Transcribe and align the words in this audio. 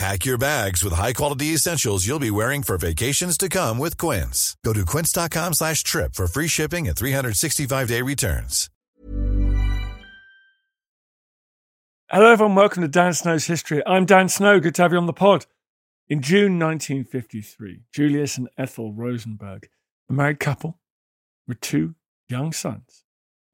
Pack 0.00 0.24
your 0.24 0.38
bags 0.38 0.82
with 0.82 0.94
high-quality 0.94 1.48
essentials 1.48 2.06
you'll 2.06 2.18
be 2.18 2.30
wearing 2.30 2.62
for 2.62 2.78
vacations 2.78 3.36
to 3.36 3.50
come 3.50 3.76
with 3.76 3.98
Quince. 3.98 4.56
Go 4.64 4.72
to 4.72 4.86
quince.com 4.86 5.52
slash 5.52 5.82
trip 5.82 6.14
for 6.14 6.26
free 6.26 6.48
shipping 6.48 6.88
and 6.88 6.96
365-day 6.96 8.00
returns. 8.00 8.70
Hello 12.08 12.32
everyone, 12.32 12.54
welcome 12.54 12.80
to 12.80 12.88
Dan 12.88 13.12
Snow's 13.12 13.44
History. 13.44 13.82
I'm 13.86 14.06
Dan 14.06 14.30
Snow, 14.30 14.58
good 14.58 14.74
to 14.76 14.82
have 14.82 14.92
you 14.92 14.96
on 14.96 15.04
the 15.04 15.12
pod. 15.12 15.44
In 16.08 16.22
June 16.22 16.58
1953, 16.58 17.82
Julius 17.92 18.38
and 18.38 18.48
Ethel 18.56 18.94
Rosenberg, 18.94 19.68
a 20.08 20.14
married 20.14 20.40
couple 20.40 20.78
with 21.46 21.60
two 21.60 21.94
young 22.26 22.54
sons, 22.54 23.04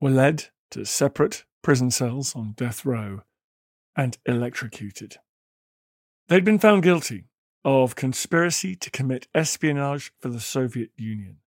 were 0.00 0.10
led 0.10 0.44
to 0.70 0.84
separate 0.84 1.44
prison 1.64 1.90
cells 1.90 2.36
on 2.36 2.52
death 2.52 2.84
row 2.84 3.22
and 3.96 4.16
electrocuted. 4.26 5.16
They'd 6.28 6.44
been 6.44 6.58
found 6.58 6.82
guilty 6.82 7.24
of 7.64 7.94
conspiracy 7.94 8.74
to 8.74 8.90
commit 8.90 9.28
espionage 9.34 10.12
for 10.18 10.28
the 10.28 10.40
Soviet 10.40 10.90
Union. 10.96 11.38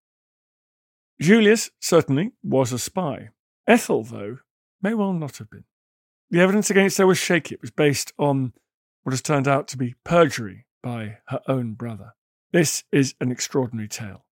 Julius 1.19 1.69
certainly 1.81 2.31
was 2.43 2.71
a 2.71 2.79
spy. 2.79 3.29
Ethel, 3.67 4.03
though, 4.03 4.37
may 4.81 4.93
well 4.93 5.11
not 5.11 5.37
have 5.37 5.49
been. 5.49 5.65
The 6.29 6.39
evidence 6.39 6.69
against 6.69 6.97
her 6.97 7.07
was 7.07 7.17
shaky. 7.17 7.55
It 7.55 7.61
was 7.61 7.71
based 7.71 8.13
on 8.17 8.53
what 9.03 9.11
has 9.11 9.21
turned 9.21 9.47
out 9.47 9.67
to 9.69 9.77
be 9.77 9.95
perjury 10.05 10.65
by 10.81 11.17
her 11.27 11.41
own 11.47 11.73
brother. 11.73 12.13
This 12.53 12.83
is 12.91 13.15
an 13.19 13.31
extraordinary 13.31 13.89
tale. 13.89 14.25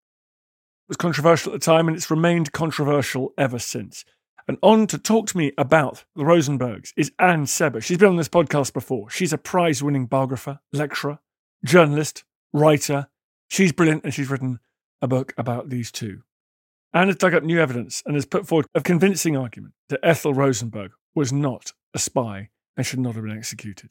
It 0.87 0.89
was 0.89 0.97
controversial 0.98 1.55
at 1.55 1.61
the 1.61 1.65
time 1.65 1.89
and 1.89 1.97
it's 1.97 2.11
remained 2.11 2.53
controversial 2.53 3.33
ever 3.39 3.59
since. 3.59 4.05
And 4.47 4.59
on 4.62 4.87
to 4.89 4.98
talk 4.98 5.27
to 5.28 5.39
me 5.39 5.53
about 5.56 6.05
the 6.14 6.23
Rosenbergs 6.23 6.92
is 6.97 7.12
Anne 7.19 7.47
Sebba. 7.47 7.83
She's 7.83 7.97
been 7.97 8.11
on 8.11 8.17
this 8.17 8.28
podcast 8.28 8.75
before. 8.75 9.09
She's 9.09 9.33
a 9.33 9.39
prize 9.39 9.83
winning 9.83 10.06
biographer, 10.06 10.61
lecturer, 10.73 11.19
journalist, 11.64 12.25
writer. 12.53 13.09
She's 13.48 13.72
brilliant 13.72 14.05
and 14.05 14.12
she's 14.12 14.28
written 14.28 14.61
a 15.00 15.09
book 15.09 15.33
about 15.39 15.70
these 15.70 15.91
two. 15.91 16.22
Anne 16.92 17.09
has 17.09 17.17
dug 17.17 17.34
up 17.34 17.42
new 17.42 17.59
evidence 17.59 18.03
and 18.05 18.15
has 18.15 18.27
put 18.27 18.47
forward 18.47 18.67
a 18.75 18.83
convincing 18.83 19.37
argument 19.37 19.75
that 19.89 20.00
Ethel 20.03 20.34
Rosenberg 20.34 20.92
was 21.15 21.33
not 21.33 21.72
a 21.95 21.98
spy 21.98 22.50
and 22.77 22.84
should 22.84 23.00
not 23.00 23.15
have 23.15 23.25
been 23.25 23.37
executed. 23.37 23.91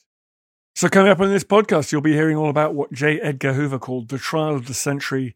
So, 0.75 0.87
coming 0.89 1.11
up 1.11 1.19
on 1.19 1.29
this 1.29 1.43
podcast, 1.43 1.91
you'll 1.91 2.01
be 2.01 2.13
hearing 2.13 2.37
all 2.37 2.49
about 2.49 2.73
what 2.73 2.91
J. 2.91 3.19
Edgar 3.19 3.53
Hoover 3.53 3.77
called 3.77 4.09
the 4.09 4.17
trial 4.17 4.55
of 4.55 4.67
the 4.67 4.73
century, 4.73 5.35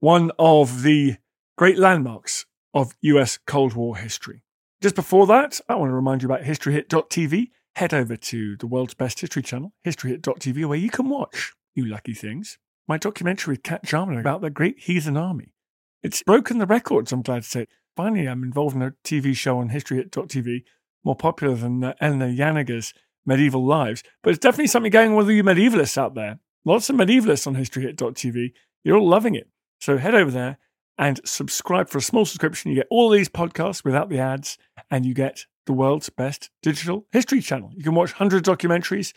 one 0.00 0.30
of 0.38 0.82
the 0.82 1.16
great 1.56 1.78
landmarks 1.78 2.46
of 2.74 2.94
US 3.00 3.38
Cold 3.46 3.74
War 3.74 3.96
history. 3.96 4.43
Just 4.84 4.96
before 4.96 5.26
that, 5.28 5.62
I 5.66 5.76
want 5.76 5.88
to 5.88 5.94
remind 5.94 6.22
you 6.22 6.28
about 6.28 6.42
historyhit.tv. 6.42 7.48
Head 7.76 7.94
over 7.94 8.16
to 8.16 8.56
the 8.58 8.66
world's 8.66 8.92
best 8.92 9.18
history 9.18 9.40
channel, 9.40 9.72
historyhit.tv, 9.86 10.66
where 10.66 10.76
you 10.76 10.90
can 10.90 11.08
watch, 11.08 11.54
you 11.74 11.86
lucky 11.86 12.12
things, 12.12 12.58
my 12.86 12.98
documentary 12.98 13.54
with 13.54 13.62
Kat 13.62 13.82
Jarman 13.82 14.18
about 14.18 14.42
the 14.42 14.50
great 14.50 14.80
heathen 14.80 15.16
army. 15.16 15.54
It's 16.02 16.22
broken 16.22 16.58
the 16.58 16.66
records, 16.66 17.12
I'm 17.12 17.22
glad 17.22 17.44
to 17.44 17.48
say. 17.48 17.66
Finally, 17.96 18.28
I'm 18.28 18.44
involved 18.44 18.76
in 18.76 18.82
a 18.82 18.92
TV 19.02 19.34
show 19.34 19.56
on 19.56 19.70
historyhit.tv, 19.70 20.64
more 21.02 21.16
popular 21.16 21.54
than 21.54 21.82
uh, 21.82 21.94
Eleanor 22.02 22.34
Janega's 22.34 22.92
medieval 23.24 23.64
lives. 23.64 24.02
But 24.22 24.34
it's 24.34 24.38
definitely 24.38 24.66
something 24.66 24.92
going 24.92 25.12
on 25.12 25.16
with 25.16 25.30
you 25.30 25.42
medievalists 25.42 25.96
out 25.96 26.14
there. 26.14 26.40
Lots 26.66 26.90
of 26.90 26.96
medievalists 26.96 27.46
on 27.46 27.56
historyhit.tv. 27.56 28.52
You're 28.84 28.98
all 28.98 29.08
loving 29.08 29.34
it. 29.34 29.48
So 29.80 29.96
head 29.96 30.14
over 30.14 30.30
there 30.30 30.58
and 30.98 31.20
subscribe 31.24 31.88
for 31.88 31.98
a 31.98 32.02
small 32.02 32.24
subscription. 32.24 32.70
You 32.70 32.76
get 32.76 32.86
all 32.90 33.10
these 33.10 33.28
podcasts 33.28 33.84
without 33.84 34.08
the 34.08 34.18
ads, 34.18 34.58
and 34.90 35.04
you 35.04 35.14
get 35.14 35.46
the 35.66 35.72
world's 35.72 36.10
best 36.10 36.50
digital 36.62 37.06
history 37.12 37.40
channel. 37.40 37.70
You 37.74 37.82
can 37.82 37.94
watch 37.94 38.12
hundreds 38.12 38.48
of 38.48 38.58
documentaries. 38.58 39.12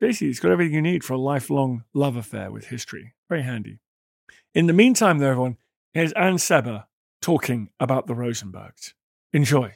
Basically, 0.00 0.28
it's 0.28 0.40
got 0.40 0.52
everything 0.52 0.74
you 0.74 0.82
need 0.82 1.04
for 1.04 1.14
a 1.14 1.18
lifelong 1.18 1.84
love 1.92 2.16
affair 2.16 2.50
with 2.50 2.66
history. 2.66 3.14
Very 3.28 3.42
handy. 3.42 3.78
In 4.54 4.66
the 4.66 4.72
meantime, 4.72 5.18
though, 5.18 5.30
everyone, 5.30 5.56
here's 5.92 6.12
Anne 6.12 6.36
Sebba 6.36 6.84
talking 7.20 7.70
about 7.80 8.06
the 8.06 8.14
Rosenbergs. 8.14 8.94
Enjoy. 9.32 9.74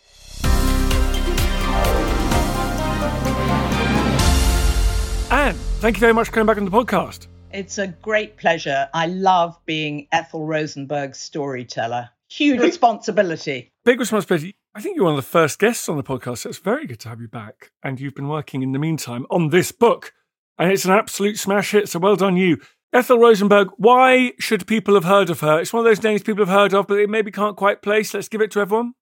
Anne, 5.31 5.55
thank 5.81 5.97
you 5.97 6.01
very 6.01 6.15
much 6.15 6.29
for 6.29 6.33
coming 6.33 6.47
back 6.47 6.59
on 6.59 6.65
the 6.65 6.71
podcast. 6.71 7.27
It's 7.53 7.77
a 7.77 7.89
great 7.89 8.39
pleasure. 8.39 8.89
I 8.95 9.07
love 9.07 9.59
being 9.67 10.09
Ethel 10.11 10.47
Rosenberg's 10.47 11.19
storyteller. 11.19 12.09
Huge 12.31 12.61
responsibility. 12.61 13.71
Big 13.85 14.01
responsibility. 14.01 14.57
I 14.75 14.81
think 14.81 14.97
you're 14.97 15.05
one 15.05 15.19
of 15.19 15.23
the 15.23 15.31
first 15.31 15.59
guests 15.59 15.87
on 15.87 15.99
the 15.99 16.03
podcast, 16.03 16.39
so 16.39 16.49
it's 16.49 16.59
very 16.59 16.87
good 16.87 17.01
to 17.01 17.11
have 17.11 17.21
you 17.21 17.29
back. 17.29 17.71
And 17.83 18.01
you've 18.01 18.15
been 18.15 18.29
working 18.29 18.63
in 18.63 18.73
the 18.73 18.79
meantime 18.79 19.27
on 19.31 19.51
this 19.51 19.71
book, 19.71 20.15
and 20.59 20.73
it's 20.73 20.87
an 20.87 20.93
absolute 20.93 21.39
smash 21.39 21.73
hit, 21.73 21.91
so 21.91 21.99
well 21.99 22.17
done 22.17 22.39
you. 22.39 22.57
Ethel 22.91 23.19
Rosenberg, 23.19 23.69
why 23.77 24.33
should 24.39 24.67
people 24.67 24.95
have 24.95 25.05
heard 25.05 25.29
of 25.29 25.41
her? 25.41 25.61
It's 25.61 25.75
one 25.75 25.81
of 25.81 25.91
those 25.91 26.03
names 26.03 26.23
people 26.23 26.47
have 26.47 26.55
heard 26.55 26.73
of, 26.73 26.87
but 26.87 26.95
they 26.95 27.07
maybe 27.07 27.31
can't 27.31 27.57
quite 27.57 27.83
place. 27.83 28.15
Let's 28.15 28.29
give 28.29 28.41
it 28.41 28.51
to 28.53 28.61
everyone. 28.61 28.95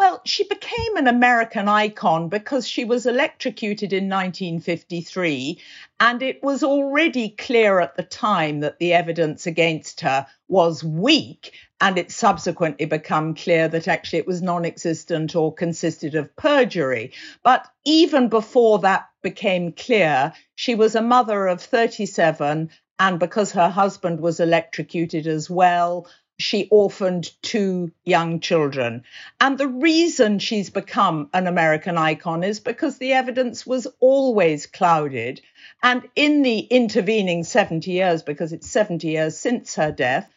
Well, 0.00 0.22
she 0.24 0.44
became 0.44 0.96
an 0.96 1.08
American 1.08 1.68
icon 1.68 2.30
because 2.30 2.66
she 2.66 2.86
was 2.86 3.04
electrocuted 3.04 3.92
in 3.92 4.08
1953, 4.08 5.60
and 6.00 6.22
it 6.22 6.42
was 6.42 6.64
already 6.64 7.28
clear 7.28 7.80
at 7.80 7.98
the 7.98 8.02
time 8.02 8.60
that 8.60 8.78
the 8.78 8.94
evidence 8.94 9.46
against 9.46 10.00
her 10.00 10.26
was 10.48 10.82
weak, 10.82 11.52
and 11.82 11.98
it 11.98 12.10
subsequently 12.10 12.86
became 12.86 13.34
clear 13.34 13.68
that 13.68 13.88
actually 13.88 14.20
it 14.20 14.26
was 14.26 14.40
non 14.40 14.64
existent 14.64 15.36
or 15.36 15.52
consisted 15.52 16.14
of 16.14 16.34
perjury. 16.34 17.12
But 17.42 17.66
even 17.84 18.30
before 18.30 18.78
that 18.78 19.06
became 19.20 19.70
clear, 19.70 20.32
she 20.54 20.74
was 20.74 20.94
a 20.94 21.02
mother 21.02 21.46
of 21.46 21.60
37, 21.60 22.70
and 22.98 23.18
because 23.18 23.52
her 23.52 23.68
husband 23.68 24.20
was 24.20 24.40
electrocuted 24.40 25.26
as 25.26 25.50
well, 25.50 26.06
she 26.42 26.68
orphaned 26.70 27.30
two 27.42 27.92
young 28.04 28.40
children. 28.40 29.04
And 29.40 29.58
the 29.58 29.68
reason 29.68 30.38
she's 30.38 30.70
become 30.70 31.30
an 31.32 31.46
American 31.46 31.96
icon 31.98 32.42
is 32.42 32.60
because 32.60 32.98
the 32.98 33.12
evidence 33.12 33.66
was 33.66 33.86
always 34.00 34.66
clouded. 34.66 35.40
And 35.82 36.08
in 36.16 36.42
the 36.42 36.58
intervening 36.58 37.44
70 37.44 37.90
years, 37.90 38.22
because 38.22 38.52
it's 38.52 38.70
70 38.70 39.08
years 39.08 39.38
since 39.38 39.74
her 39.76 39.92
death, 39.92 40.30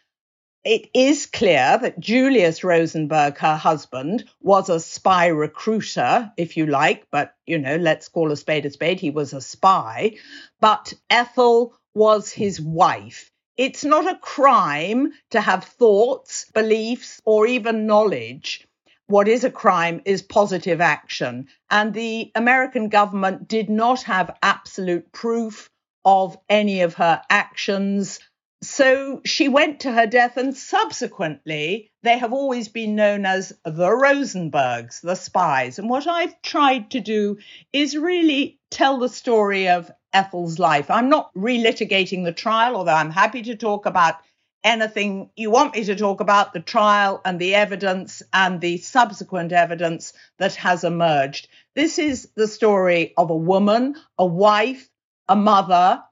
it 0.64 0.88
is 0.94 1.26
clear 1.26 1.78
that 1.82 2.00
Julius 2.00 2.64
Rosenberg, 2.64 3.36
her 3.36 3.56
husband, 3.56 4.24
was 4.40 4.70
a 4.70 4.80
spy 4.80 5.26
recruiter, 5.26 6.32
if 6.38 6.56
you 6.56 6.66
like, 6.66 7.06
but, 7.10 7.34
you 7.44 7.58
know, 7.58 7.76
let's 7.76 8.08
call 8.08 8.32
a 8.32 8.36
spade 8.36 8.64
a 8.64 8.70
spade. 8.70 8.98
He 8.98 9.10
was 9.10 9.34
a 9.34 9.42
spy. 9.42 10.16
But 10.60 10.94
Ethel 11.10 11.74
was 11.94 12.32
his 12.32 12.60
wife. 12.60 13.30
It's 13.56 13.84
not 13.84 14.10
a 14.10 14.18
crime 14.18 15.12
to 15.30 15.40
have 15.40 15.64
thoughts, 15.64 16.46
beliefs, 16.52 17.20
or 17.24 17.46
even 17.46 17.86
knowledge. 17.86 18.66
What 19.06 19.28
is 19.28 19.44
a 19.44 19.50
crime 19.50 20.00
is 20.04 20.22
positive 20.22 20.80
action. 20.80 21.48
And 21.70 21.94
the 21.94 22.32
American 22.34 22.88
government 22.88 23.46
did 23.46 23.70
not 23.70 24.02
have 24.04 24.36
absolute 24.42 25.12
proof 25.12 25.70
of 26.04 26.36
any 26.48 26.80
of 26.82 26.94
her 26.94 27.22
actions. 27.30 28.18
So 28.62 29.20
she 29.24 29.48
went 29.48 29.80
to 29.80 29.92
her 29.92 30.06
death, 30.06 30.36
and 30.36 30.56
subsequently, 30.56 31.92
they 32.02 32.18
have 32.18 32.32
always 32.32 32.68
been 32.68 32.94
known 32.94 33.26
as 33.26 33.52
the 33.64 33.88
Rosenbergs, 33.88 35.00
the 35.02 35.16
spies. 35.16 35.78
And 35.78 35.88
what 35.88 36.06
I've 36.06 36.40
tried 36.40 36.90
to 36.92 37.00
do 37.00 37.38
is 37.72 37.96
really 37.96 38.58
tell 38.70 38.98
the 38.98 39.08
story 39.08 39.68
of 39.68 39.90
Ethel's 40.14 40.58
life. 40.58 40.90
I'm 40.90 41.10
not 41.10 41.34
relitigating 41.34 42.24
the 42.24 42.32
trial, 42.32 42.76
although 42.76 42.94
I'm 42.94 43.10
happy 43.10 43.42
to 43.42 43.56
talk 43.56 43.84
about 43.84 44.14
anything 44.62 45.28
you 45.36 45.50
want 45.50 45.74
me 45.74 45.84
to 45.84 45.94
talk 45.94 46.20
about 46.20 46.54
the 46.54 46.60
trial 46.60 47.20
and 47.24 47.38
the 47.38 47.54
evidence 47.54 48.22
and 48.32 48.60
the 48.60 48.78
subsequent 48.78 49.52
evidence 49.52 50.14
that 50.38 50.54
has 50.54 50.84
emerged. 50.84 51.48
This 51.74 51.98
is 51.98 52.30
the 52.34 52.48
story 52.48 53.12
of 53.18 53.28
a 53.28 53.36
woman, 53.36 53.96
a 54.18 54.24
wife, 54.24 54.88
a 55.28 55.36
mother, 55.36 56.02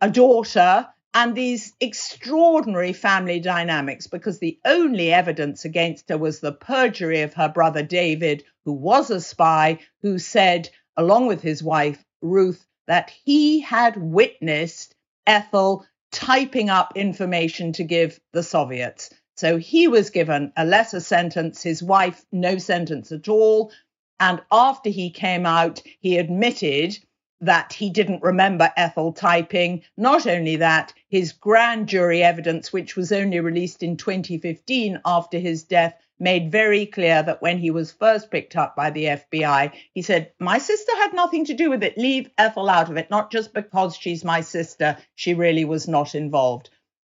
a 0.00 0.10
daughter, 0.10 0.86
and 1.12 1.34
these 1.34 1.74
extraordinary 1.80 2.92
family 2.92 3.40
dynamics 3.40 4.06
because 4.06 4.38
the 4.38 4.58
only 4.64 5.12
evidence 5.12 5.64
against 5.64 6.08
her 6.08 6.16
was 6.18 6.40
the 6.40 6.52
perjury 6.52 7.22
of 7.22 7.34
her 7.34 7.48
brother 7.48 7.82
David, 7.82 8.44
who 8.64 8.72
was 8.72 9.10
a 9.10 9.20
spy, 9.20 9.80
who 10.02 10.18
said, 10.18 10.70
along 10.96 11.26
with 11.26 11.42
his 11.42 11.62
wife 11.62 12.04
Ruth, 12.22 12.64
that 12.88 13.12
he 13.24 13.60
had 13.60 13.96
witnessed 13.96 14.94
Ethel 15.26 15.86
typing 16.10 16.70
up 16.70 16.94
information 16.96 17.72
to 17.74 17.84
give 17.84 18.18
the 18.32 18.42
Soviets. 18.42 19.10
So 19.36 19.56
he 19.58 19.86
was 19.86 20.10
given 20.10 20.52
a 20.56 20.64
lesser 20.64 20.98
sentence, 20.98 21.62
his 21.62 21.82
wife, 21.82 22.24
no 22.32 22.58
sentence 22.58 23.12
at 23.12 23.28
all. 23.28 23.70
And 24.18 24.40
after 24.50 24.90
he 24.90 25.10
came 25.10 25.46
out, 25.46 25.80
he 26.00 26.18
admitted 26.18 26.98
that 27.40 27.72
he 27.72 27.90
didn't 27.90 28.22
remember 28.22 28.72
Ethel 28.76 29.12
typing. 29.12 29.82
Not 29.96 30.26
only 30.26 30.56
that, 30.56 30.92
his 31.08 31.32
grand 31.32 31.88
jury 31.88 32.22
evidence, 32.22 32.72
which 32.72 32.96
was 32.96 33.12
only 33.12 33.40
released 33.40 33.82
in 33.82 33.96
2015 33.96 35.00
after 35.04 35.38
his 35.38 35.62
death, 35.62 35.94
made 36.18 36.50
very 36.50 36.84
clear 36.84 37.22
that 37.22 37.40
when 37.40 37.58
he 37.58 37.70
was 37.70 37.92
first 37.92 38.30
picked 38.30 38.56
up 38.56 38.74
by 38.74 38.90
the 38.90 39.04
FBI, 39.04 39.72
he 39.94 40.02
said, 40.02 40.32
My 40.40 40.58
sister 40.58 40.92
had 40.96 41.14
nothing 41.14 41.44
to 41.44 41.54
do 41.54 41.70
with 41.70 41.82
it. 41.82 41.96
Leave 41.96 42.28
Ethel 42.36 42.68
out 42.68 42.90
of 42.90 42.96
it, 42.96 43.10
not 43.10 43.30
just 43.30 43.54
because 43.54 43.96
she's 43.96 44.24
my 44.24 44.40
sister. 44.40 44.98
She 45.14 45.34
really 45.34 45.64
was 45.64 45.86
not 45.86 46.14
involved. 46.14 46.70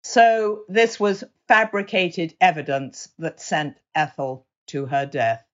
So 0.04 0.62
this 0.68 0.98
was 1.00 1.24
fabricated 1.48 2.34
evidence 2.40 3.08
that 3.18 3.40
sent 3.40 3.76
Ethel 3.94 4.46
to 4.68 4.86
her 4.86 5.06
death. 5.06 5.44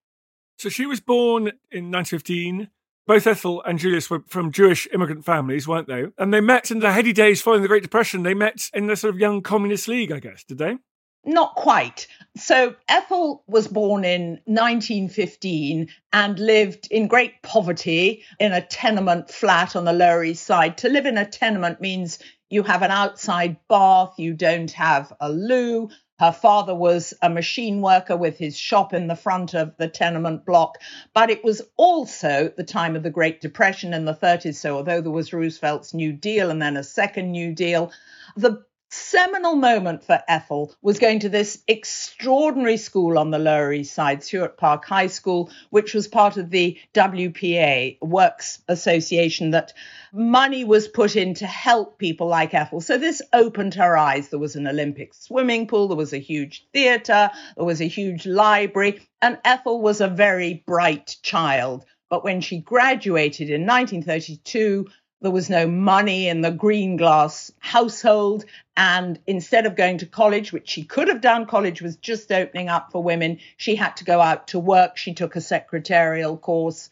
So 0.58 0.68
she 0.68 0.86
was 0.86 1.00
born 1.00 1.48
in 1.70 1.90
1915 1.90 2.68
both 3.08 3.26
Ethel 3.26 3.62
and 3.62 3.78
Julius 3.78 4.10
were 4.10 4.22
from 4.26 4.52
Jewish 4.52 4.86
immigrant 4.92 5.24
families, 5.24 5.66
weren't 5.66 5.88
they? 5.88 6.04
And 6.18 6.32
they 6.32 6.42
met 6.42 6.70
in 6.70 6.80
the 6.80 6.92
heady 6.92 7.14
days 7.14 7.40
following 7.40 7.62
the 7.62 7.68
Great 7.68 7.82
Depression. 7.82 8.22
They 8.22 8.34
met 8.34 8.70
in 8.74 8.86
the 8.86 8.96
sort 8.96 9.14
of 9.14 9.18
young 9.18 9.40
communist 9.40 9.88
league, 9.88 10.12
I 10.12 10.20
guess, 10.20 10.44
did 10.44 10.58
they? 10.58 10.76
Not 11.24 11.54
quite. 11.54 12.06
So 12.36 12.76
Ethel 12.86 13.44
was 13.48 13.66
born 13.66 14.04
in 14.04 14.40
1915 14.44 15.88
and 16.12 16.38
lived 16.38 16.86
in 16.90 17.08
great 17.08 17.42
poverty 17.42 18.22
in 18.38 18.52
a 18.52 18.60
tenement 18.60 19.30
flat 19.30 19.74
on 19.74 19.86
the 19.86 19.94
Lower 19.94 20.22
East 20.22 20.44
Side. 20.44 20.76
To 20.78 20.90
live 20.90 21.06
in 21.06 21.16
a 21.16 21.26
tenement 21.26 21.80
means 21.80 22.18
you 22.50 22.62
have 22.62 22.82
an 22.82 22.90
outside 22.90 23.56
bath, 23.70 24.12
you 24.18 24.34
don't 24.34 24.70
have 24.72 25.14
a 25.18 25.30
loo, 25.30 25.88
her 26.18 26.32
father 26.32 26.74
was 26.74 27.14
a 27.22 27.30
machine 27.30 27.80
worker 27.80 28.16
with 28.16 28.38
his 28.38 28.56
shop 28.56 28.92
in 28.92 29.06
the 29.06 29.16
front 29.16 29.54
of 29.54 29.76
the 29.76 29.88
tenement 29.88 30.44
block. 30.44 30.78
But 31.14 31.30
it 31.30 31.44
was 31.44 31.62
also 31.76 32.52
the 32.56 32.64
time 32.64 32.96
of 32.96 33.02
the 33.02 33.10
Great 33.10 33.40
Depression 33.40 33.94
in 33.94 34.04
the 34.04 34.14
30s. 34.14 34.56
So, 34.56 34.76
although 34.76 35.00
there 35.00 35.12
was 35.12 35.32
Roosevelt's 35.32 35.94
New 35.94 36.12
Deal 36.12 36.50
and 36.50 36.60
then 36.60 36.76
a 36.76 36.84
second 36.84 37.30
New 37.30 37.54
Deal, 37.54 37.92
the 38.36 38.64
seminal 38.90 39.54
moment 39.54 40.04
for 40.04 40.22
Ethel 40.28 40.74
was 40.82 40.98
going 40.98 41.20
to 41.20 41.28
this 41.28 41.62
extraordinary 41.68 42.76
school 42.76 43.18
on 43.18 43.30
the 43.30 43.38
Lower 43.38 43.72
East 43.72 43.94
Side, 43.94 44.22
Seward 44.22 44.56
Park 44.56 44.84
High 44.84 45.08
School, 45.08 45.50
which 45.70 45.94
was 45.94 46.08
part 46.08 46.36
of 46.36 46.50
the 46.50 46.78
WPA 46.94 47.98
Works 48.00 48.60
Association 48.68 49.50
that 49.50 49.72
money 50.12 50.64
was 50.64 50.88
put 50.88 51.16
in 51.16 51.34
to 51.34 51.46
help 51.46 51.98
people 51.98 52.28
like 52.28 52.54
Ethel. 52.54 52.80
So 52.80 52.98
this 52.98 53.22
opened 53.32 53.74
her 53.74 53.96
eyes. 53.96 54.28
There 54.28 54.38
was 54.38 54.56
an 54.56 54.66
Olympic 54.66 55.14
swimming 55.14 55.66
pool, 55.66 55.88
there 55.88 55.96
was 55.96 56.12
a 56.12 56.18
huge 56.18 56.66
theatre, 56.72 57.30
there 57.56 57.64
was 57.64 57.80
a 57.80 57.88
huge 57.88 58.26
library, 58.26 59.00
and 59.20 59.38
Ethel 59.44 59.80
was 59.80 60.00
a 60.00 60.08
very 60.08 60.62
bright 60.66 61.16
child. 61.22 61.84
But 62.08 62.24
when 62.24 62.40
she 62.40 62.58
graduated 62.58 63.50
in 63.50 63.66
1932, 63.66 64.86
there 65.20 65.30
was 65.30 65.50
no 65.50 65.66
money 65.66 66.28
in 66.28 66.42
the 66.42 66.52
Greenglass 66.52 67.50
household. 67.58 68.44
And 68.76 69.18
instead 69.26 69.66
of 69.66 69.76
going 69.76 69.98
to 69.98 70.06
college, 70.06 70.52
which 70.52 70.68
she 70.68 70.84
could 70.84 71.08
have 71.08 71.20
done, 71.20 71.46
college 71.46 71.82
was 71.82 71.96
just 71.96 72.30
opening 72.30 72.68
up 72.68 72.92
for 72.92 73.02
women, 73.02 73.38
she 73.56 73.74
had 73.74 73.96
to 73.96 74.04
go 74.04 74.20
out 74.20 74.48
to 74.48 74.58
work. 74.58 74.96
She 74.96 75.14
took 75.14 75.34
a 75.34 75.40
secretarial 75.40 76.36
course. 76.36 76.90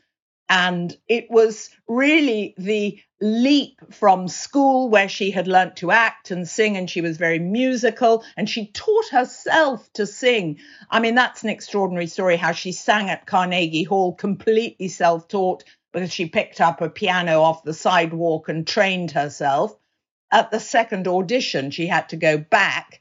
And 0.48 0.96
it 1.08 1.28
was 1.28 1.70
really 1.88 2.54
the 2.56 3.00
leap 3.20 3.80
from 3.92 4.28
school 4.28 4.88
where 4.90 5.08
she 5.08 5.30
had 5.30 5.48
learnt 5.48 5.76
to 5.76 5.90
act 5.90 6.30
and 6.30 6.46
sing 6.46 6.76
and 6.76 6.88
she 6.88 7.00
was 7.00 7.16
very 7.16 7.38
musical 7.38 8.22
and 8.36 8.48
she 8.48 8.66
taught 8.66 9.08
herself 9.08 9.90
to 9.94 10.06
sing. 10.06 10.58
I 10.90 11.00
mean, 11.00 11.14
that's 11.14 11.42
an 11.42 11.48
extraordinary 11.48 12.06
story 12.06 12.36
how 12.36 12.52
she 12.52 12.72
sang 12.72 13.08
at 13.10 13.26
Carnegie 13.26 13.84
Hall 13.84 14.14
completely 14.14 14.88
self 14.88 15.26
taught 15.26 15.64
because 15.96 16.12
she 16.12 16.26
picked 16.26 16.60
up 16.60 16.82
a 16.82 16.90
piano 16.90 17.40
off 17.40 17.64
the 17.64 17.72
sidewalk 17.72 18.50
and 18.50 18.66
trained 18.66 19.12
herself. 19.12 19.74
At 20.30 20.50
the 20.50 20.60
second 20.60 21.08
audition, 21.08 21.70
she 21.70 21.86
had 21.86 22.10
to 22.10 22.16
go 22.16 22.36
back. 22.36 23.00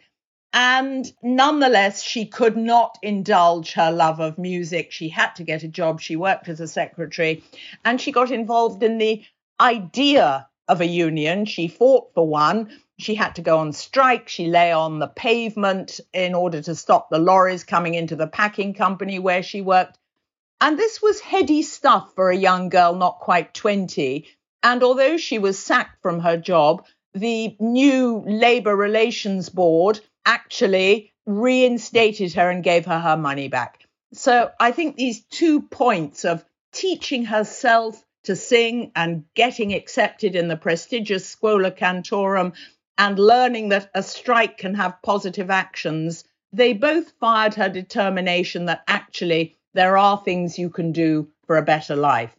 And 0.54 1.06
nonetheless, 1.22 2.02
she 2.02 2.26
could 2.26 2.56
not 2.56 2.98
indulge 3.04 3.74
her 3.74 3.92
love 3.92 4.22
of 4.22 4.38
music. 4.38 4.94
She 4.94 5.10
had 5.10 5.36
to 5.36 5.44
get 5.44 5.64
a 5.64 5.68
job. 5.68 6.00
She 6.00 6.16
worked 6.16 6.48
as 6.48 6.62
a 6.62 6.70
secretary 6.70 7.44
and 7.84 8.00
she 8.00 8.14
got 8.14 8.32
involved 8.32 8.82
in 8.82 8.98
the 8.98 9.26
idea 9.60 10.48
of 10.70 10.80
a 10.80 10.88
union. 10.88 11.44
She 11.44 11.68
fought 11.68 12.14
for 12.14 12.26
one. 12.26 12.80
She 12.98 13.14
had 13.14 13.36
to 13.36 13.42
go 13.42 13.58
on 13.58 13.74
strike. 13.74 14.30
She 14.30 14.48
lay 14.48 14.72
on 14.72 15.00
the 15.00 15.08
pavement 15.08 16.00
in 16.14 16.34
order 16.34 16.62
to 16.62 16.74
stop 16.74 17.10
the 17.10 17.20
lorries 17.20 17.66
coming 17.66 17.94
into 17.94 18.16
the 18.16 18.28
packing 18.28 18.74
company 18.74 19.20
where 19.20 19.44
she 19.44 19.60
worked. 19.60 19.98
And 20.62 20.80
this 20.80 21.02
was 21.02 21.20
heady 21.20 21.62
stuff 21.62 22.14
for 22.16 22.30
a 22.30 22.38
young 22.38 22.70
girl 22.70 22.96
not 22.96 23.20
quite 23.20 23.54
20. 23.54 24.28
And 24.64 24.84
although 24.84 25.18
she 25.18 25.38
was 25.38 25.60
sacked 25.60 26.02
from 26.02 26.22
her 26.22 26.38
job, 26.38 26.86
the 27.14 27.56
new 27.60 28.24
Labour 28.26 28.76
Relations 28.76 29.50
Board 29.50 30.00
actually 30.26 31.14
reinstated 31.26 32.34
her 32.34 32.50
and 32.50 32.64
gave 32.64 32.86
her 32.86 33.00
her 33.00 33.18
money 33.18 33.48
back. 33.48 33.86
So 34.14 34.52
I 34.60 34.72
think 34.72 34.96
these 34.96 35.24
two 35.26 35.62
points 35.62 36.26
of 36.26 36.44
teaching 36.72 37.26
herself 37.26 38.04
to 38.24 38.36
sing 38.36 38.92
and 38.96 39.26
getting 39.36 39.74
accepted 39.74 40.36
in 40.36 40.48
the 40.48 40.58
prestigious 40.58 41.28
Schola 41.28 41.72
Cantorum 41.72 42.54
and 42.98 43.20
learning 43.20 43.70
that 43.70 43.90
a 43.94 44.02
strike 44.02 44.58
can 44.58 44.74
have 44.76 45.02
positive 45.04 45.50
actions, 45.50 46.24
they 46.52 46.74
both 46.74 47.12
fired 47.20 47.56
her 47.56 47.70
determination 47.70 48.66
that 48.66 48.84
actually 48.88 49.58
there 49.76 49.98
are 49.98 50.22
things 50.24 50.58
you 50.58 50.70
can 50.70 50.92
do 50.92 51.28
for 51.46 51.58
a 51.58 51.62
better 51.62 51.96
life. 51.96 52.36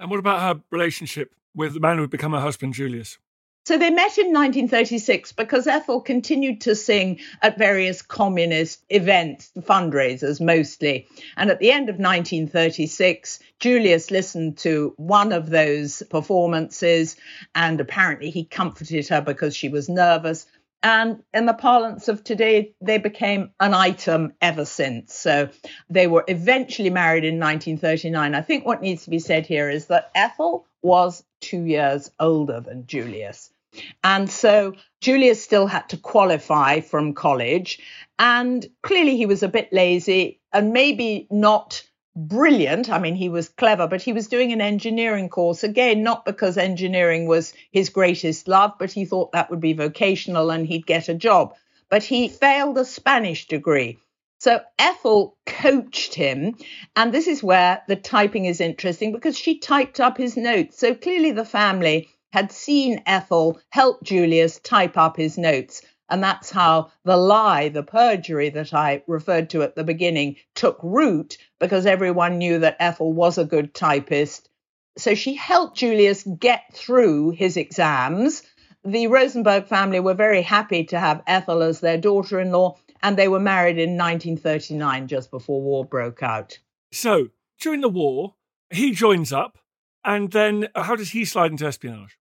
And 0.00 0.10
what 0.10 0.18
about 0.18 0.40
her 0.40 0.62
relationship 0.70 1.32
with 1.54 1.74
the 1.74 1.80
man 1.80 1.96
who 1.96 2.02
would 2.02 2.10
become 2.10 2.32
her 2.32 2.40
husband, 2.40 2.74
Julius? 2.74 3.18
So 3.66 3.76
they 3.76 3.90
met 3.90 4.16
in 4.16 4.32
1936 4.32 5.32
because 5.32 5.66
Ethel 5.66 6.00
continued 6.00 6.62
to 6.62 6.74
sing 6.74 7.20
at 7.42 7.58
various 7.58 8.00
communist 8.00 8.82
events, 8.88 9.50
fundraisers 9.58 10.40
mostly. 10.40 11.06
And 11.36 11.50
at 11.50 11.58
the 11.58 11.70
end 11.70 11.90
of 11.90 11.96
1936, 11.96 13.40
Julius 13.60 14.10
listened 14.10 14.56
to 14.58 14.94
one 14.96 15.32
of 15.32 15.50
those 15.50 16.02
performances, 16.08 17.16
and 17.54 17.78
apparently 17.78 18.30
he 18.30 18.46
comforted 18.46 19.06
her 19.08 19.20
because 19.20 19.54
she 19.54 19.68
was 19.68 19.90
nervous. 19.90 20.46
And 20.82 21.22
in 21.34 21.46
the 21.46 21.54
parlance 21.54 22.08
of 22.08 22.22
today, 22.22 22.74
they 22.80 22.98
became 22.98 23.50
an 23.58 23.74
item 23.74 24.34
ever 24.40 24.64
since. 24.64 25.14
So 25.14 25.48
they 25.90 26.06
were 26.06 26.24
eventually 26.28 26.90
married 26.90 27.24
in 27.24 27.40
1939. 27.40 28.34
I 28.34 28.40
think 28.42 28.64
what 28.64 28.80
needs 28.80 29.04
to 29.04 29.10
be 29.10 29.18
said 29.18 29.46
here 29.46 29.68
is 29.68 29.86
that 29.86 30.10
Ethel 30.14 30.66
was 30.82 31.24
two 31.40 31.64
years 31.64 32.10
older 32.20 32.60
than 32.60 32.86
Julius. 32.86 33.50
And 34.02 34.30
so 34.30 34.74
Julius 35.00 35.42
still 35.42 35.66
had 35.66 35.88
to 35.90 35.96
qualify 35.96 36.80
from 36.80 37.14
college. 37.14 37.80
And 38.18 38.66
clearly 38.82 39.16
he 39.16 39.26
was 39.26 39.42
a 39.42 39.48
bit 39.48 39.72
lazy 39.72 40.40
and 40.52 40.72
maybe 40.72 41.26
not 41.30 41.82
brilliant. 42.18 42.90
I 42.90 42.98
mean, 42.98 43.14
he 43.14 43.28
was 43.28 43.48
clever, 43.48 43.86
but 43.86 44.02
he 44.02 44.12
was 44.12 44.26
doing 44.26 44.52
an 44.52 44.60
engineering 44.60 45.28
course. 45.28 45.62
Again, 45.62 46.02
not 46.02 46.24
because 46.24 46.58
engineering 46.58 47.26
was 47.26 47.54
his 47.70 47.90
greatest 47.90 48.48
love, 48.48 48.72
but 48.78 48.90
he 48.90 49.04
thought 49.04 49.32
that 49.32 49.50
would 49.50 49.60
be 49.60 49.72
vocational 49.72 50.50
and 50.50 50.66
he'd 50.66 50.86
get 50.86 51.08
a 51.08 51.14
job. 51.14 51.54
But 51.88 52.02
he 52.02 52.28
failed 52.28 52.76
a 52.76 52.84
Spanish 52.84 53.46
degree. 53.46 53.98
So 54.40 54.60
Ethel 54.78 55.36
coached 55.46 56.14
him. 56.14 56.56
And 56.94 57.12
this 57.12 57.26
is 57.26 57.42
where 57.42 57.82
the 57.88 57.96
typing 57.96 58.44
is 58.44 58.60
interesting 58.60 59.12
because 59.12 59.36
she 59.38 59.58
typed 59.58 60.00
up 60.00 60.16
his 60.16 60.36
notes. 60.36 60.78
So 60.78 60.94
clearly 60.94 61.32
the 61.32 61.44
family 61.44 62.08
had 62.30 62.52
seen 62.52 63.02
Ethel 63.06 63.60
help 63.70 64.02
Julius 64.02 64.60
type 64.60 64.96
up 64.96 65.16
his 65.16 65.38
notes. 65.38 65.82
And 66.10 66.22
that's 66.22 66.50
how 66.50 66.90
the 67.04 67.16
lie, 67.16 67.68
the 67.68 67.82
perjury 67.82 68.48
that 68.50 68.72
I 68.72 69.02
referred 69.06 69.50
to 69.50 69.62
at 69.62 69.74
the 69.74 69.84
beginning, 69.84 70.36
took 70.54 70.78
root 70.82 71.36
because 71.58 71.86
everyone 71.86 72.38
knew 72.38 72.58
that 72.60 72.76
Ethel 72.80 73.12
was 73.12 73.38
a 73.38 73.44
good 73.44 73.74
typist. 73.74 74.48
So 74.96 75.14
she 75.14 75.34
helped 75.34 75.76
Julius 75.76 76.22
get 76.22 76.62
through 76.72 77.30
his 77.30 77.56
exams. 77.56 78.42
the 78.84 79.06
Rosenberg 79.06 79.66
family 79.66 80.00
were 80.00 80.14
very 80.14 80.42
happy 80.42 80.84
to 80.84 80.98
have 80.98 81.22
Ethel 81.26 81.62
as 81.62 81.80
their 81.80 81.98
daughter 81.98 82.40
in 82.40 82.52
law, 82.52 82.76
and 83.02 83.16
they 83.16 83.28
were 83.28 83.40
married 83.40 83.78
in 83.78 83.96
1939, 83.96 85.08
just 85.08 85.30
before 85.30 85.60
war 85.60 85.84
broke 85.84 86.22
out. 86.22 86.58
So, 86.92 87.28
during 87.60 87.80
the 87.80 87.88
war, 87.88 88.34
he 88.70 88.92
joins 88.92 89.32
up, 89.32 89.58
and 90.04 90.30
then 90.32 90.68
how 90.74 90.96
does 90.96 91.10
he 91.10 91.24
slide 91.24 91.50
into 91.50 91.66
espionage? 91.66 92.18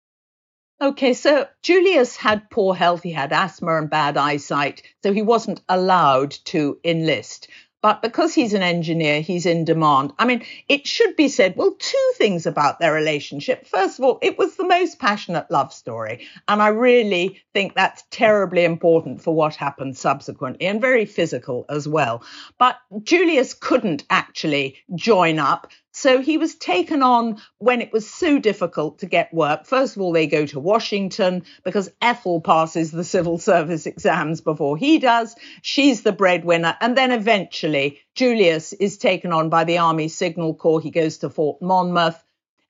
Okay, 0.80 1.14
so 1.14 1.48
Julius 1.64 2.16
had 2.16 2.52
poor 2.52 2.76
health. 2.76 3.02
He 3.02 3.12
had 3.12 3.34
asthma 3.34 3.78
and 3.78 3.90
bad 3.90 4.16
eyesight, 4.16 4.84
so 5.02 5.12
he 5.12 5.24
wasn't 5.24 5.62
allowed 5.68 6.32
to 6.46 6.80
enlist. 6.84 7.48
But 7.82 8.02
because 8.02 8.34
he's 8.34 8.54
an 8.54 8.64
engineer, 8.64 9.22
he's 9.22 9.46
in 9.46 9.66
demand. 9.66 10.14
I 10.20 10.26
mean, 10.26 10.44
it 10.68 10.86
should 10.86 11.16
be 11.16 11.30
said, 11.30 11.56
well, 11.56 11.76
two 11.80 12.12
things 12.16 12.46
about 12.46 12.80
their 12.80 12.94
relationship. 12.94 13.66
First 13.66 13.98
of 13.98 14.06
all, 14.06 14.20
it 14.22 14.38
was 14.38 14.56
the 14.56 14.68
most 14.68 15.00
passionate 15.00 15.50
love 15.50 15.72
story. 15.72 16.28
And 16.48 16.62
I 16.62 16.70
really 16.70 17.42
think 17.54 17.74
that's 17.74 18.04
terribly 18.12 18.64
important 18.64 19.22
for 19.22 19.34
what 19.34 19.56
happened 19.56 19.96
subsequently 19.96 20.66
and 20.68 20.82
very 20.82 21.06
physical 21.06 21.66
as 21.70 21.88
well. 21.88 22.24
But 22.58 22.78
Julius 23.04 23.54
couldn't 23.54 24.04
actually 24.10 24.78
join 24.96 25.40
up. 25.40 25.72
So 26.00 26.22
he 26.22 26.38
was 26.38 26.54
taken 26.54 27.02
on 27.02 27.42
when 27.58 27.82
it 27.82 27.92
was 27.92 28.08
so 28.08 28.38
difficult 28.38 29.00
to 29.00 29.08
get 29.08 29.34
work. 29.34 29.66
First 29.66 29.96
of 29.96 30.04
all, 30.04 30.12
they 30.12 30.28
go 30.28 30.46
to 30.46 30.60
Washington 30.60 31.44
because 31.64 31.90
Ethel 32.00 32.40
passes 32.40 32.92
the 32.92 33.04
civil 33.04 33.40
service 33.40 33.88
exams 33.88 34.42
before 34.42 34.78
he 34.78 35.00
does. 35.00 35.36
She's 35.64 36.04
the 36.04 36.12
breadwinner. 36.12 36.78
And 36.82 36.96
then 36.96 37.12
eventually, 37.12 38.02
Julius 38.14 38.74
is 38.74 39.00
taken 39.00 39.34
on 39.34 39.50
by 39.50 39.64
the 39.64 39.80
Army 39.80 40.08
Signal 40.08 40.54
Corps. 40.54 40.82
He 40.82 40.92
goes 40.92 41.18
to 41.18 41.32
Fort 41.32 41.64
Monmouth. 41.64 42.24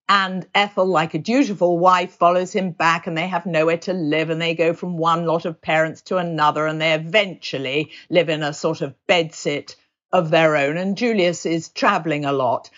And 0.07 0.47
Ethel, 0.55 0.85
like 0.85 1.13
a 1.13 1.19
dutiful 1.19 1.77
wife, 1.77 2.13
follows 2.13 2.53
him 2.53 2.71
back, 2.71 3.07
and 3.07 3.17
they 3.17 3.27
have 3.27 3.45
nowhere 3.45 3.79
to 3.79 3.93
live. 3.93 4.29
And 4.29 4.41
they 4.41 4.55
go 4.55 4.73
from 4.73 4.95
one 4.95 5.25
lot 5.25 5.43
of 5.43 5.61
parents 5.61 6.01
to 6.03 6.15
another, 6.15 6.65
and 6.65 6.79
they 6.79 6.93
eventually 6.93 7.91
live 8.09 8.29
in 8.29 8.41
a 8.41 8.53
sort 8.53 8.79
of 8.79 8.95
bedsit 9.05 9.75
of 10.13 10.29
their 10.29 10.55
own. 10.55 10.77
And 10.77 10.95
Julius 10.95 11.45
is 11.45 11.67
traveling 11.67 12.23
a 12.23 12.31
lot. 12.31 12.69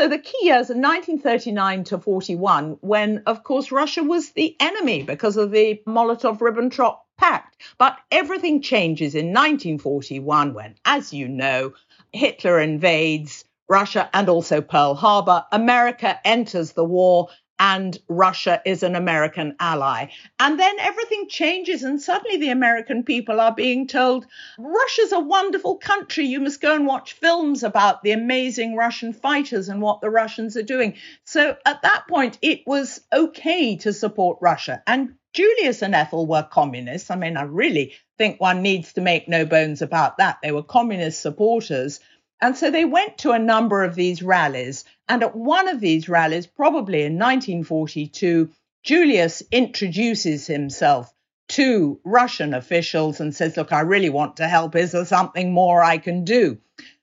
So 0.00 0.08
the 0.08 0.16
key 0.16 0.46
years 0.46 0.70
are 0.70 0.80
1939 0.80 1.84
to 1.84 1.98
41, 1.98 2.78
when, 2.80 3.22
of 3.26 3.42
course, 3.44 3.70
Russia 3.70 4.02
was 4.02 4.30
the 4.30 4.56
enemy 4.58 5.02
because 5.02 5.36
of 5.36 5.50
the 5.50 5.82
Molotov 5.86 6.38
Ribbentrop 6.38 7.00
Pact. 7.18 7.60
But 7.76 7.98
everything 8.10 8.62
changes 8.62 9.14
in 9.14 9.26
1941 9.26 10.54
when, 10.54 10.76
as 10.86 11.12
you 11.12 11.28
know, 11.28 11.74
Hitler 12.14 12.60
invades 12.60 13.44
Russia 13.68 14.08
and 14.14 14.30
also 14.30 14.62
Pearl 14.62 14.94
Harbor. 14.94 15.44
America 15.52 16.18
enters 16.24 16.72
the 16.72 16.82
war 16.82 17.28
and 17.60 17.98
Russia 18.08 18.62
is 18.64 18.82
an 18.82 18.96
American 18.96 19.54
ally. 19.60 20.06
And 20.40 20.58
then 20.58 20.80
everything 20.80 21.28
changes, 21.28 21.82
and 21.82 22.00
suddenly 22.00 22.38
the 22.38 22.50
American 22.50 23.04
people 23.04 23.38
are 23.38 23.54
being 23.54 23.86
told 23.86 24.26
Russia's 24.58 25.12
a 25.12 25.20
wonderful 25.20 25.76
country. 25.76 26.24
You 26.24 26.40
must 26.40 26.62
go 26.62 26.74
and 26.74 26.86
watch 26.86 27.12
films 27.12 27.62
about 27.62 28.02
the 28.02 28.12
amazing 28.12 28.76
Russian 28.76 29.12
fighters 29.12 29.68
and 29.68 29.82
what 29.82 30.00
the 30.00 30.08
Russians 30.08 30.56
are 30.56 30.62
doing. 30.62 30.94
So 31.24 31.54
at 31.66 31.82
that 31.82 32.06
point, 32.08 32.38
it 32.40 32.62
was 32.66 33.02
okay 33.12 33.76
to 33.76 33.92
support 33.92 34.38
Russia. 34.40 34.82
And 34.86 35.16
Julius 35.34 35.82
and 35.82 35.94
Ethel 35.94 36.26
were 36.26 36.48
communists. 36.50 37.10
I 37.10 37.16
mean, 37.16 37.36
I 37.36 37.42
really 37.42 37.92
think 38.16 38.40
one 38.40 38.62
needs 38.62 38.94
to 38.94 39.02
make 39.02 39.28
no 39.28 39.44
bones 39.44 39.82
about 39.82 40.16
that. 40.16 40.38
They 40.42 40.50
were 40.50 40.62
communist 40.62 41.20
supporters. 41.20 42.00
And 42.40 42.56
so 42.56 42.70
they 42.70 42.84
went 42.84 43.18
to 43.18 43.32
a 43.32 43.38
number 43.38 43.84
of 43.84 43.94
these 43.94 44.22
rallies. 44.22 44.84
And 45.08 45.22
at 45.22 45.36
one 45.36 45.68
of 45.68 45.80
these 45.80 46.08
rallies, 46.08 46.46
probably 46.46 47.02
in 47.02 47.18
1942, 47.18 48.50
Julius 48.82 49.42
introduces 49.50 50.46
himself 50.46 51.12
to 51.48 52.00
Russian 52.04 52.54
officials 52.54 53.20
and 53.20 53.34
says, 53.34 53.56
Look, 53.56 53.72
I 53.72 53.80
really 53.80 54.08
want 54.08 54.36
to 54.36 54.48
help. 54.48 54.74
Is 54.74 54.92
there 54.92 55.04
something 55.04 55.52
more 55.52 55.82
I 55.82 55.98
can 55.98 56.24
do? 56.24 56.58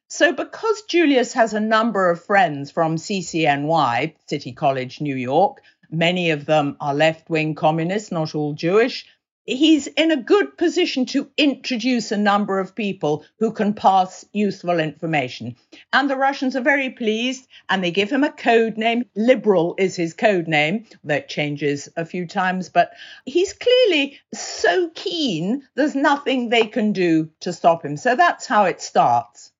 So, 0.10 0.32
because 0.32 0.84
Julius 0.84 1.34
has 1.34 1.54
a 1.54 1.60
number 1.60 2.10
of 2.10 2.24
friends 2.24 2.72
from 2.72 2.96
CCNY, 2.96 4.16
City 4.26 4.54
College, 4.54 5.02
New 5.02 5.18
York, 5.18 5.62
many 5.92 6.32
of 6.32 6.46
them 6.46 6.78
are 6.80 6.94
left 6.94 7.30
wing 7.30 7.56
communists, 7.56 8.12
not 8.12 8.34
all 8.34 8.54
Jewish, 8.54 9.06
he's 9.48 9.88
in 9.88 10.12
a 10.12 10.22
good 10.22 10.58
position 10.58 11.06
to 11.06 11.32
introduce 11.38 12.12
a 12.12 12.18
number 12.18 12.60
of 12.60 12.76
people 12.76 13.24
who 13.40 13.52
can 13.52 13.74
pass 13.74 14.26
useful 14.34 14.80
information. 14.80 15.56
And 15.94 16.10
the 16.10 16.18
Russians 16.18 16.56
are 16.56 16.62
very 16.62 16.90
pleased 16.90 17.48
and 17.70 17.84
they 17.84 17.92
give 17.92 18.12
him 18.12 18.26
a 18.26 18.32
code 18.32 18.78
name. 18.78 19.06
Liberal 19.16 19.76
is 19.80 19.96
his 19.96 20.14
code 20.14 20.48
name, 20.48 20.86
that 21.06 21.30
changes 21.30 21.88
a 21.96 22.06
few 22.06 22.28
times, 22.28 22.70
but 22.70 22.92
he's 23.26 23.54
clearly 23.54 24.20
so 24.34 24.92
keen, 24.94 25.64
there's 25.76 25.96
nothing 25.96 26.50
they 26.50 26.68
can 26.68 26.92
do 26.92 27.30
to 27.40 27.54
stop 27.54 27.86
him. 27.86 27.96
So 27.96 28.16
that's 28.16 28.46
how 28.46 28.66
it 28.66 28.82
starts. 28.82 29.52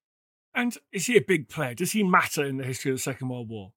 And 0.54 0.76
is 0.92 1.06
he 1.06 1.16
a 1.16 1.22
big 1.22 1.48
player? 1.48 1.74
Does 1.74 1.94
he 1.94 2.04
matter 2.04 2.44
in 2.44 2.58
the 2.58 2.64
history 2.64 2.92
of 2.92 2.98
the 2.98 3.02
Second 3.02 3.30
World 3.30 3.48
War? 3.48 3.72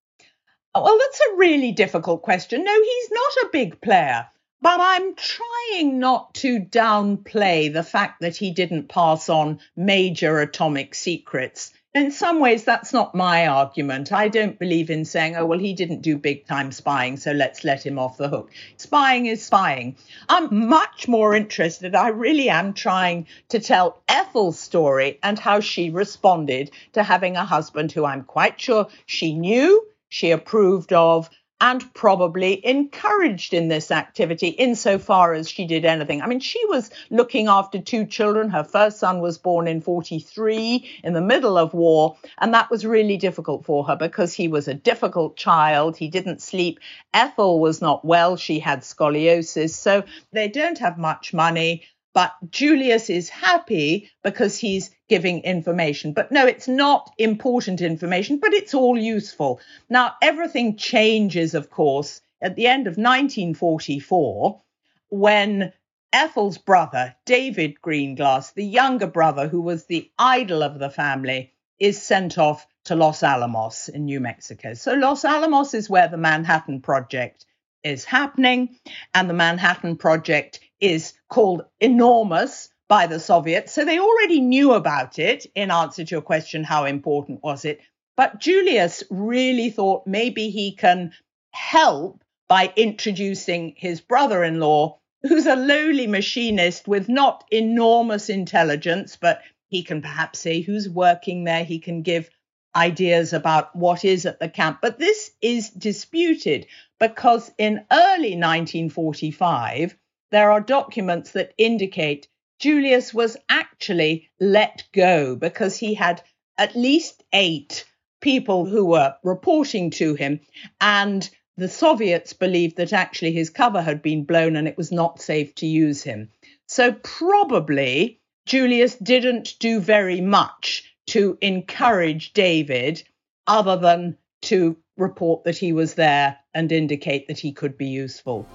Well, 0.74 0.98
that's 0.98 1.20
a 1.20 1.36
really 1.36 1.72
difficult 1.72 2.22
question. 2.22 2.64
No, 2.64 2.72
he's 2.72 3.10
not 3.10 3.44
a 3.44 3.50
big 3.52 3.80
player. 3.80 4.26
But 4.62 4.78
I'm 4.80 5.14
trying 5.14 5.98
not 5.98 6.34
to 6.34 6.60
downplay 6.60 7.72
the 7.72 7.82
fact 7.82 8.20
that 8.20 8.36
he 8.36 8.50
didn't 8.50 8.88
pass 8.88 9.30
on 9.30 9.60
major 9.74 10.38
atomic 10.40 10.94
secrets. 10.94 11.72
In 11.92 12.12
some 12.12 12.38
ways, 12.38 12.62
that's 12.62 12.92
not 12.92 13.14
my 13.14 13.48
argument. 13.48 14.12
I 14.12 14.28
don't 14.28 14.58
believe 14.58 14.90
in 14.90 15.04
saying, 15.04 15.34
oh, 15.34 15.46
well, 15.46 15.58
he 15.58 15.72
didn't 15.72 16.02
do 16.02 16.16
big 16.16 16.46
time 16.46 16.70
spying, 16.70 17.16
so 17.16 17.32
let's 17.32 17.64
let 17.64 17.84
him 17.84 17.98
off 17.98 18.16
the 18.16 18.28
hook. 18.28 18.52
Spying 18.76 19.26
is 19.26 19.44
spying. 19.44 19.96
I'm 20.28 20.68
much 20.68 21.08
more 21.08 21.34
interested. 21.34 21.96
I 21.96 22.08
really 22.08 22.48
am 22.48 22.74
trying 22.74 23.26
to 23.48 23.58
tell 23.58 24.02
Ethel's 24.08 24.60
story 24.60 25.18
and 25.22 25.38
how 25.38 25.60
she 25.60 25.90
responded 25.90 26.70
to 26.92 27.02
having 27.02 27.36
a 27.36 27.44
husband 27.44 27.90
who 27.90 28.04
I'm 28.04 28.22
quite 28.22 28.60
sure 28.60 28.86
she 29.06 29.34
knew, 29.34 29.84
she 30.08 30.30
approved 30.30 30.92
of, 30.92 31.28
and 31.60 31.92
probably 31.94 32.64
encouraged 32.66 33.52
in 33.52 33.68
this 33.68 33.90
activity 33.90 34.48
insofar 34.48 35.34
as 35.34 35.48
she 35.48 35.66
did 35.66 35.84
anything. 35.84 36.22
I 36.22 36.26
mean, 36.26 36.40
she 36.40 36.64
was 36.66 36.90
looking 37.10 37.48
after 37.48 37.78
two 37.78 38.06
children. 38.06 38.48
Her 38.48 38.64
first 38.64 38.98
son 38.98 39.20
was 39.20 39.38
born 39.38 39.68
in 39.68 39.80
43 39.80 40.88
in 41.04 41.12
the 41.12 41.20
middle 41.20 41.58
of 41.58 41.74
war, 41.74 42.16
and 42.38 42.54
that 42.54 42.70
was 42.70 42.86
really 42.86 43.16
difficult 43.16 43.64
for 43.64 43.84
her 43.84 43.96
because 43.96 44.32
he 44.32 44.48
was 44.48 44.68
a 44.68 44.74
difficult 44.74 45.36
child. 45.36 45.96
He 45.96 46.08
didn't 46.08 46.40
sleep. 46.40 46.80
Ethel 47.12 47.60
was 47.60 47.82
not 47.82 48.04
well. 48.04 48.36
She 48.36 48.58
had 48.58 48.80
scoliosis. 48.80 49.74
So 49.74 50.04
they 50.32 50.48
don't 50.48 50.78
have 50.78 50.98
much 50.98 51.34
money. 51.34 51.84
But 52.12 52.32
Julius 52.50 53.08
is 53.08 53.28
happy 53.28 54.10
because 54.24 54.58
he's 54.58 54.90
giving 55.10 55.42
information. 55.42 56.12
But 56.12 56.30
no, 56.30 56.46
it's 56.46 56.68
not 56.68 57.12
important 57.18 57.80
information, 57.80 58.38
but 58.38 58.54
it's 58.54 58.74
all 58.74 58.96
useful. 58.96 59.60
Now, 59.90 60.14
everything 60.22 60.76
changes, 60.76 61.54
of 61.54 61.68
course, 61.68 62.22
at 62.40 62.54
the 62.54 62.68
end 62.68 62.86
of 62.86 62.92
1944 62.92 64.62
when 65.08 65.72
Ethel's 66.12 66.58
brother, 66.58 67.16
David 67.26 67.82
Greenglass, 67.82 68.54
the 68.54 68.64
younger 68.64 69.08
brother 69.08 69.48
who 69.48 69.60
was 69.60 69.84
the 69.84 70.08
idol 70.16 70.62
of 70.62 70.78
the 70.78 70.90
family, 70.90 71.52
is 71.80 72.00
sent 72.00 72.38
off 72.38 72.64
to 72.84 72.94
Los 72.94 73.24
Alamos 73.24 73.88
in 73.88 74.04
New 74.04 74.20
Mexico. 74.20 74.74
So, 74.74 74.94
Los 74.94 75.24
Alamos 75.24 75.74
is 75.74 75.90
where 75.90 76.06
the 76.06 76.16
Manhattan 76.16 76.82
Project 76.82 77.46
is 77.82 78.04
happening, 78.04 78.76
and 79.12 79.28
the 79.28 79.34
Manhattan 79.34 79.96
Project 79.96 80.60
is 80.78 81.14
called 81.28 81.64
enormous 81.80 82.68
by 82.90 83.06
the 83.06 83.20
Soviets. 83.20 83.72
So 83.72 83.84
they 83.84 84.00
already 84.00 84.40
knew 84.40 84.72
about 84.72 85.20
it 85.20 85.46
in 85.54 85.70
answer 85.70 86.04
to 86.04 86.14
your 86.16 86.22
question, 86.22 86.64
how 86.64 86.86
important 86.86 87.40
was 87.40 87.64
it? 87.64 87.80
But 88.16 88.40
Julius 88.40 89.04
really 89.10 89.70
thought 89.70 90.08
maybe 90.08 90.50
he 90.50 90.72
can 90.72 91.12
help 91.52 92.24
by 92.48 92.72
introducing 92.74 93.74
his 93.76 94.00
brother 94.00 94.42
in 94.42 94.58
law, 94.58 94.98
who's 95.22 95.46
a 95.46 95.54
lowly 95.54 96.08
machinist 96.08 96.88
with 96.88 97.08
not 97.08 97.44
enormous 97.52 98.28
intelligence, 98.28 99.16
but 99.16 99.40
he 99.68 99.84
can 99.84 100.02
perhaps 100.02 100.40
say 100.40 100.60
who's 100.60 100.88
working 100.88 101.44
there. 101.44 101.62
He 101.62 101.78
can 101.78 102.02
give 102.02 102.28
ideas 102.74 103.32
about 103.32 103.74
what 103.76 104.04
is 104.04 104.26
at 104.26 104.40
the 104.40 104.48
camp. 104.48 104.80
But 104.82 104.98
this 104.98 105.30
is 105.40 105.70
disputed 105.70 106.66
because 106.98 107.52
in 107.56 107.84
early 107.92 108.34
1945, 108.36 109.96
there 110.32 110.50
are 110.50 110.60
documents 110.60 111.30
that 111.32 111.54
indicate 111.56 112.26
Julius 112.60 113.14
was 113.14 113.38
actually 113.48 114.28
let 114.38 114.84
go 114.92 115.34
because 115.34 115.78
he 115.78 115.94
had 115.94 116.22
at 116.58 116.76
least 116.76 117.24
eight 117.32 117.86
people 118.20 118.66
who 118.66 118.84
were 118.84 119.16
reporting 119.24 119.90
to 119.92 120.14
him. 120.14 120.40
And 120.78 121.28
the 121.56 121.68
Soviets 121.68 122.34
believed 122.34 122.76
that 122.76 122.92
actually 122.92 123.32
his 123.32 123.48
cover 123.48 123.80
had 123.80 124.02
been 124.02 124.24
blown 124.24 124.56
and 124.56 124.68
it 124.68 124.76
was 124.76 124.92
not 124.92 125.22
safe 125.22 125.54
to 125.56 125.66
use 125.66 126.02
him. 126.02 126.30
So 126.66 126.92
probably 126.92 128.20
Julius 128.44 128.94
didn't 128.96 129.58
do 129.58 129.80
very 129.80 130.20
much 130.20 130.84
to 131.08 131.38
encourage 131.40 132.34
David 132.34 133.02
other 133.46 133.76
than 133.76 134.18
to 134.42 134.76
report 134.98 135.44
that 135.44 135.56
he 135.56 135.72
was 135.72 135.94
there 135.94 136.38
and 136.54 136.70
indicate 136.70 137.26
that 137.28 137.38
he 137.38 137.52
could 137.52 137.78
be 137.78 137.88
useful. 137.88 138.46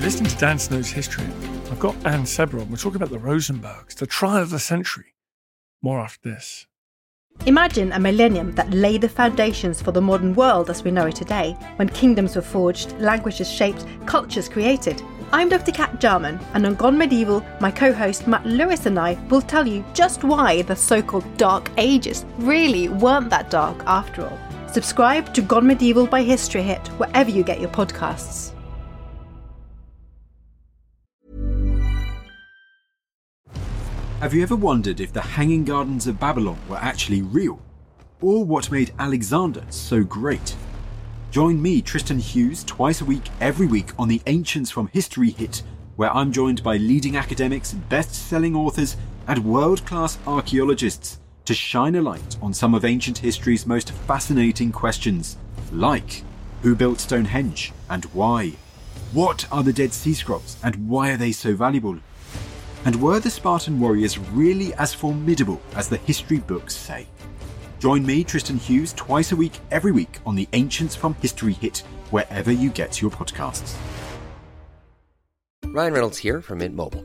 You're 0.00 0.06
listening 0.06 0.30
to 0.30 0.38
Dan 0.38 0.58
Snow's 0.58 0.90
History. 0.90 1.26
I've 1.70 1.78
got 1.78 1.94
Anne 2.06 2.22
Sebba 2.22 2.58
on. 2.58 2.70
We're 2.70 2.78
talking 2.78 3.02
about 3.02 3.10
the 3.10 3.18
Rosenbergs, 3.18 3.96
the 3.96 4.06
trial 4.06 4.42
of 4.42 4.48
the 4.48 4.58
century. 4.58 5.12
More 5.82 6.00
after 6.00 6.30
this. 6.30 6.66
Imagine 7.44 7.92
a 7.92 8.00
millennium 8.00 8.52
that 8.52 8.70
laid 8.70 9.02
the 9.02 9.10
foundations 9.10 9.82
for 9.82 9.92
the 9.92 10.00
modern 10.00 10.34
world 10.34 10.70
as 10.70 10.82
we 10.82 10.90
know 10.90 11.08
it 11.08 11.16
today, 11.16 11.54
when 11.76 11.90
kingdoms 11.90 12.34
were 12.34 12.40
forged, 12.40 12.98
languages 12.98 13.52
shaped, 13.52 13.84
cultures 14.06 14.48
created. 14.48 15.02
I'm 15.32 15.50
Dr. 15.50 15.70
Kat 15.70 16.00
Jarman, 16.00 16.40
and 16.54 16.64
on 16.64 16.76
Gone 16.76 16.96
Medieval, 16.96 17.44
my 17.60 17.70
co 17.70 17.92
host 17.92 18.26
Matt 18.26 18.46
Lewis 18.46 18.86
and 18.86 18.98
I 18.98 19.22
will 19.28 19.42
tell 19.42 19.68
you 19.68 19.84
just 19.92 20.24
why 20.24 20.62
the 20.62 20.76
so 20.76 21.02
called 21.02 21.36
Dark 21.36 21.70
Ages 21.76 22.24
really 22.38 22.88
weren't 22.88 23.28
that 23.28 23.50
dark 23.50 23.82
after 23.84 24.26
all. 24.26 24.38
Subscribe 24.72 25.34
to 25.34 25.42
Gone 25.42 25.66
Medieval 25.66 26.06
by 26.06 26.22
History 26.22 26.62
Hit 26.62 26.88
wherever 26.96 27.28
you 27.28 27.44
get 27.44 27.60
your 27.60 27.68
podcasts. 27.68 28.54
Have 34.20 34.34
you 34.34 34.42
ever 34.42 34.54
wondered 34.54 35.00
if 35.00 35.14
the 35.14 35.22
Hanging 35.22 35.64
Gardens 35.64 36.06
of 36.06 36.20
Babylon 36.20 36.58
were 36.68 36.76
actually 36.76 37.22
real? 37.22 37.58
Or 38.20 38.44
what 38.44 38.70
made 38.70 38.92
Alexander 38.98 39.64
so 39.70 40.04
great? 40.04 40.54
Join 41.30 41.62
me, 41.62 41.80
Tristan 41.80 42.18
Hughes, 42.18 42.62
twice 42.64 43.00
a 43.00 43.06
week, 43.06 43.30
every 43.40 43.66
week 43.66 43.98
on 43.98 44.08
the 44.08 44.20
Ancients 44.26 44.70
from 44.70 44.88
History 44.88 45.30
Hit, 45.30 45.62
where 45.96 46.14
I'm 46.14 46.32
joined 46.32 46.62
by 46.62 46.76
leading 46.76 47.16
academics, 47.16 47.72
best 47.72 48.12
selling 48.12 48.54
authors, 48.54 48.98
and 49.26 49.42
world 49.42 49.86
class 49.86 50.18
archaeologists 50.26 51.18
to 51.46 51.54
shine 51.54 51.94
a 51.94 52.02
light 52.02 52.36
on 52.42 52.52
some 52.52 52.74
of 52.74 52.84
ancient 52.84 53.16
history's 53.16 53.66
most 53.66 53.92
fascinating 53.92 54.70
questions, 54.70 55.38
like 55.72 56.24
who 56.60 56.74
built 56.74 57.00
Stonehenge 57.00 57.72
and 57.88 58.04
why? 58.12 58.52
What 59.14 59.50
are 59.50 59.62
the 59.62 59.72
Dead 59.72 59.94
Sea 59.94 60.12
Scrolls 60.12 60.58
and 60.62 60.90
why 60.90 61.10
are 61.10 61.16
they 61.16 61.32
so 61.32 61.54
valuable? 61.54 62.00
And 62.84 63.00
were 63.00 63.20
the 63.20 63.30
Spartan 63.30 63.78
warriors 63.78 64.18
really 64.18 64.72
as 64.74 64.94
formidable 64.94 65.60
as 65.74 65.88
the 65.88 65.98
history 65.98 66.38
books 66.38 66.74
say? 66.74 67.06
Join 67.78 68.04
me, 68.04 68.24
Tristan 68.24 68.56
Hughes, 68.56 68.92
twice 68.94 69.32
a 69.32 69.36
week, 69.36 69.58
every 69.70 69.92
week 69.92 70.18
on 70.26 70.34
the 70.34 70.48
Ancients 70.52 70.94
from 70.94 71.14
History 71.14 71.52
Hit, 71.52 71.78
wherever 72.10 72.52
you 72.52 72.70
get 72.70 73.00
your 73.00 73.10
podcasts. 73.10 73.74
Ryan 75.64 75.92
Reynolds 75.92 76.18
here 76.18 76.40
from 76.42 76.58
Mint 76.58 76.74
Mobile. 76.74 77.04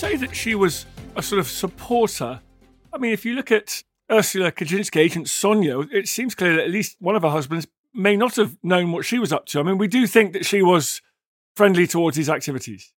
Say 0.00 0.16
that 0.16 0.34
she 0.34 0.54
was 0.54 0.86
a 1.14 1.22
sort 1.22 1.40
of 1.40 1.46
supporter. 1.46 2.40
I 2.90 2.96
mean, 2.96 3.12
if 3.12 3.26
you 3.26 3.34
look 3.34 3.52
at 3.52 3.82
Ursula 4.10 4.50
Kuczynski, 4.50 4.96
Agent 4.96 5.28
Sonia, 5.28 5.80
it 5.92 6.08
seems 6.08 6.34
clear 6.34 6.56
that 6.56 6.64
at 6.64 6.70
least 6.70 6.96
one 7.00 7.16
of 7.16 7.22
her 7.22 7.28
husbands 7.28 7.66
may 7.92 8.16
not 8.16 8.36
have 8.36 8.56
known 8.62 8.92
what 8.92 9.04
she 9.04 9.18
was 9.18 9.30
up 9.30 9.44
to. 9.48 9.60
I 9.60 9.62
mean, 9.62 9.76
we 9.76 9.88
do 9.88 10.06
think 10.06 10.32
that 10.32 10.46
she 10.46 10.62
was 10.62 11.02
friendly 11.54 11.86
towards 11.86 12.16
his 12.16 12.30
activities. 12.30 12.94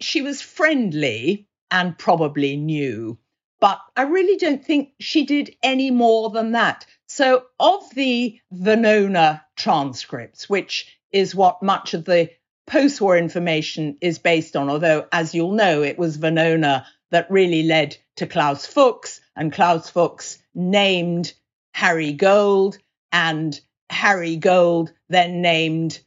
She 0.00 0.22
was 0.22 0.40
friendly 0.40 1.46
and 1.70 1.98
probably 1.98 2.56
knew, 2.56 3.18
but 3.60 3.78
I 3.94 4.04
really 4.04 4.38
don't 4.38 4.64
think 4.64 4.92
she 4.98 5.26
did 5.26 5.54
any 5.62 5.90
more 5.90 6.30
than 6.30 6.52
that. 6.52 6.86
So, 7.06 7.42
of 7.58 7.82
the 7.94 8.40
Venona 8.50 9.42
transcripts, 9.56 10.48
which 10.48 10.98
is 11.12 11.34
what 11.34 11.62
much 11.62 11.92
of 11.92 12.06
the 12.06 12.30
post 12.70 13.00
war 13.00 13.18
information 13.18 13.96
is 14.00 14.20
based 14.20 14.54
on, 14.56 14.70
although, 14.70 15.04
as 15.10 15.34
you'll 15.34 15.52
know, 15.52 15.82
it 15.82 15.98
was 15.98 16.16
Venona 16.16 16.84
that 17.10 17.28
really 17.28 17.64
led 17.64 17.96
to 18.14 18.28
Klaus 18.28 18.64
Fuchs, 18.64 19.20
and 19.34 19.52
Klaus 19.52 19.90
Fuchs 19.90 20.38
named 20.54 21.32
Harry 21.74 22.12
Gold, 22.12 22.78
and 23.10 23.60
Harry 23.90 24.36
Gold 24.36 24.92
then 25.08 25.42
named 25.42 26.00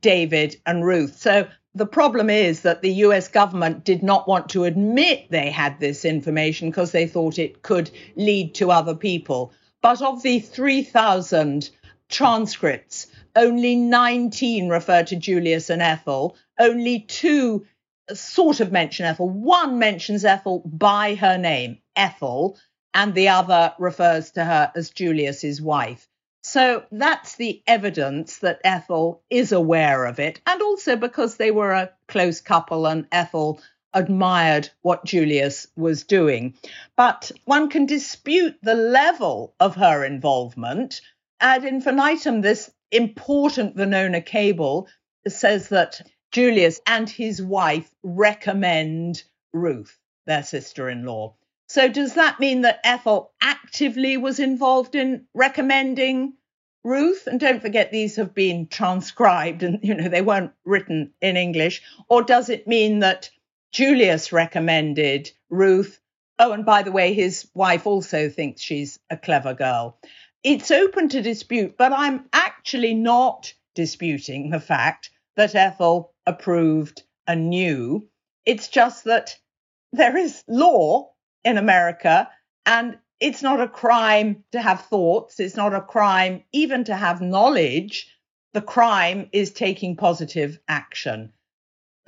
David 0.00 0.60
and 0.66 0.84
Ruth. 0.84 1.16
So 1.16 1.46
the 1.76 1.86
problem 1.86 2.28
is 2.28 2.62
that 2.62 2.82
the 2.82 2.92
US 3.04 3.28
government 3.28 3.84
did 3.84 4.02
not 4.02 4.26
want 4.26 4.48
to 4.50 4.64
admit 4.64 5.30
they 5.30 5.50
had 5.50 5.78
this 5.78 6.04
information 6.04 6.70
because 6.70 6.90
they 6.90 7.06
thought 7.06 7.38
it 7.38 7.62
could 7.62 7.88
lead 8.16 8.56
to 8.56 8.72
other 8.72 8.96
people. 8.96 9.52
But 9.80 10.02
of 10.02 10.22
the 10.22 10.40
3,000 10.40 11.70
transcripts, 12.08 13.06
only 13.36 13.76
19 13.76 14.68
refer 14.68 15.02
to 15.04 15.16
Julius 15.16 15.70
and 15.70 15.82
Ethel. 15.82 16.36
Only 16.58 17.00
two 17.00 17.66
sort 18.12 18.60
of 18.60 18.72
mention 18.72 19.06
Ethel. 19.06 19.28
One 19.28 19.78
mentions 19.78 20.24
Ethel 20.24 20.62
by 20.64 21.14
her 21.14 21.38
name, 21.38 21.78
Ethel, 21.96 22.58
and 22.94 23.14
the 23.14 23.28
other 23.28 23.74
refers 23.78 24.32
to 24.32 24.44
her 24.44 24.72
as 24.74 24.90
Julius's 24.90 25.60
wife. 25.60 26.08
So 26.42 26.84
that's 26.90 27.36
the 27.36 27.62
evidence 27.66 28.38
that 28.38 28.60
Ethel 28.64 29.22
is 29.28 29.52
aware 29.52 30.06
of 30.06 30.18
it, 30.18 30.40
and 30.46 30.62
also 30.62 30.96
because 30.96 31.36
they 31.36 31.50
were 31.50 31.72
a 31.72 31.90
close 32.08 32.40
couple 32.40 32.86
and 32.86 33.06
Ethel 33.12 33.60
admired 33.92 34.70
what 34.82 35.04
Julius 35.04 35.66
was 35.76 36.04
doing. 36.04 36.54
But 36.96 37.30
one 37.44 37.68
can 37.68 37.86
dispute 37.86 38.56
the 38.62 38.74
level 38.74 39.54
of 39.60 39.74
her 39.74 40.04
involvement. 40.04 41.00
Ad 41.40 41.64
infinitum, 41.64 42.40
this 42.40 42.70
important 42.90 43.76
Venona 43.76 44.24
cable 44.24 44.88
says 45.26 45.68
that 45.68 46.00
Julius 46.32 46.80
and 46.86 47.08
his 47.08 47.42
wife 47.42 47.92
recommend 48.02 49.22
Ruth, 49.52 49.98
their 50.26 50.42
sister 50.42 50.88
in 50.88 51.04
law. 51.04 51.34
So, 51.68 51.88
does 51.88 52.14
that 52.14 52.40
mean 52.40 52.62
that 52.62 52.80
Ethel 52.84 53.32
actively 53.40 54.16
was 54.16 54.40
involved 54.40 54.94
in 54.94 55.26
recommending 55.34 56.34
Ruth? 56.82 57.26
And 57.26 57.38
don't 57.38 57.62
forget, 57.62 57.92
these 57.92 58.16
have 58.16 58.34
been 58.34 58.66
transcribed 58.66 59.62
and, 59.62 59.78
you 59.82 59.94
know, 59.94 60.08
they 60.08 60.22
weren't 60.22 60.52
written 60.64 61.12
in 61.20 61.36
English. 61.36 61.82
Or 62.08 62.22
does 62.22 62.48
it 62.48 62.66
mean 62.66 63.00
that 63.00 63.30
Julius 63.72 64.32
recommended 64.32 65.30
Ruth? 65.48 66.00
Oh, 66.38 66.52
and 66.52 66.64
by 66.64 66.82
the 66.82 66.92
way, 66.92 67.12
his 67.12 67.48
wife 67.54 67.86
also 67.86 68.28
thinks 68.28 68.62
she's 68.62 68.98
a 69.10 69.16
clever 69.16 69.54
girl 69.54 69.98
it's 70.42 70.70
open 70.70 71.08
to 71.10 71.22
dispute, 71.22 71.76
but 71.76 71.92
I'm 71.92 72.24
actually 72.32 72.94
not 72.94 73.52
disputing 73.74 74.50
the 74.50 74.60
fact 74.60 75.10
that 75.36 75.54
Ethel 75.54 76.12
approved 76.26 77.02
and 77.26 77.50
knew. 77.50 78.08
It's 78.46 78.68
just 78.68 79.04
that 79.04 79.36
there 79.92 80.16
is 80.16 80.42
law 80.48 81.12
in 81.44 81.58
America 81.58 82.28
and 82.66 82.98
it's 83.20 83.42
not 83.42 83.60
a 83.60 83.68
crime 83.68 84.44
to 84.52 84.60
have 84.60 84.86
thoughts. 84.86 85.40
It's 85.40 85.56
not 85.56 85.74
a 85.74 85.80
crime 85.80 86.42
even 86.52 86.84
to 86.84 86.96
have 86.96 87.20
knowledge. 87.20 88.16
The 88.54 88.62
crime 88.62 89.28
is 89.32 89.52
taking 89.52 89.96
positive 89.96 90.58
action. 90.66 91.32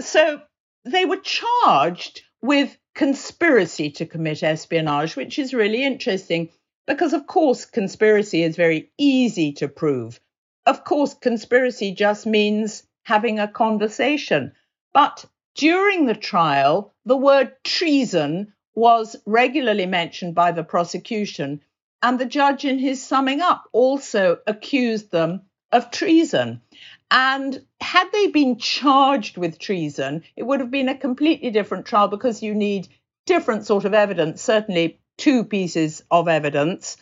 So 0.00 0.40
they 0.84 1.04
were 1.04 1.18
charged 1.18 2.22
with 2.40 2.76
conspiracy 2.94 3.90
to 3.90 4.06
commit 4.06 4.42
espionage, 4.42 5.16
which 5.16 5.38
is 5.38 5.54
really 5.54 5.84
interesting 5.84 6.50
because, 6.86 7.12
of 7.12 7.26
course, 7.26 7.64
conspiracy 7.64 8.42
is 8.42 8.56
very 8.56 8.90
easy 8.98 9.52
to 9.54 9.68
prove. 9.68 10.20
Of 10.66 10.84
course, 10.84 11.14
conspiracy 11.14 11.92
just 11.92 12.26
means 12.26 12.84
having 13.04 13.38
a 13.38 13.48
conversation. 13.48 14.52
But 14.92 15.24
during 15.54 16.06
the 16.06 16.14
trial, 16.14 16.92
the 17.04 17.16
word 17.16 17.52
treason 17.64 18.52
was 18.74 19.16
regularly 19.26 19.86
mentioned 19.86 20.34
by 20.34 20.52
the 20.52 20.64
prosecution. 20.64 21.60
And 22.02 22.18
the 22.18 22.26
judge, 22.26 22.64
in 22.64 22.78
his 22.78 23.04
summing 23.04 23.40
up, 23.40 23.64
also 23.72 24.38
accused 24.46 25.10
them 25.10 25.42
of 25.70 25.90
treason. 25.90 26.62
And 27.10 27.64
had 27.80 28.10
they 28.12 28.28
been 28.28 28.58
charged 28.58 29.36
with 29.36 29.58
treason, 29.58 30.22
it 30.36 30.44
would 30.44 30.60
have 30.60 30.70
been 30.70 30.88
a 30.88 30.96
completely 30.96 31.50
different 31.50 31.86
trial 31.86 32.08
because 32.08 32.42
you 32.42 32.54
need 32.54 32.88
different 33.26 33.66
sort 33.66 33.84
of 33.84 33.94
evidence, 33.94 34.42
certainly 34.42 34.98
two 35.22 35.44
pieces 35.44 36.02
of 36.10 36.26
evidence. 36.26 36.96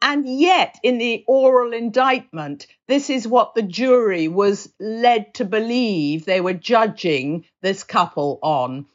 And 0.00 0.24
yet, 0.24 0.78
in 0.84 0.98
the 0.98 1.24
oral 1.26 1.72
indictment, 1.72 2.68
this 2.86 3.10
is 3.10 3.26
what 3.26 3.56
the 3.56 3.62
jury 3.62 4.28
was 4.28 4.72
led 4.78 5.34
to 5.34 5.44
believe 5.44 6.24
they 6.24 6.40
were 6.40 6.54
judging 6.54 7.44
this 7.60 7.82
couple 7.82 8.38
on. 8.42 8.86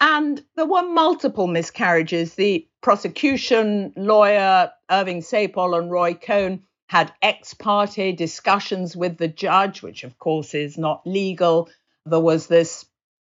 And 0.00 0.42
there 0.56 0.66
were 0.66 0.88
multiple 0.88 1.46
miscarriages. 1.46 2.34
The 2.34 2.66
prosecution 2.82 3.92
lawyer, 3.96 4.72
Irving 4.90 5.20
Saypol, 5.20 5.78
and 5.78 5.88
Roy 5.88 6.14
Cohn 6.14 6.64
had 6.88 7.12
ex 7.22 7.54
parte 7.54 8.10
discussions 8.16 8.96
with 8.96 9.18
the 9.18 9.28
judge, 9.28 9.82
which 9.82 10.02
of 10.02 10.18
course 10.18 10.54
is 10.54 10.76
not 10.76 11.06
legal. 11.06 11.68
There 12.06 12.18
was 12.18 12.48
this 12.48 12.84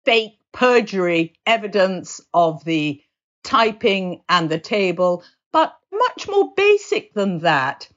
fake 0.05 0.39
perjury 0.51 1.35
evidence 1.45 2.19
of 2.33 2.63
the 2.63 3.03
typing 3.43 4.21
and 4.29 4.49
the 4.49 4.59
table, 4.59 5.23
but 5.51 5.77
much 5.91 6.27
more 6.27 6.53
basic 6.55 7.13
than 7.13 7.39
that. 7.39 7.87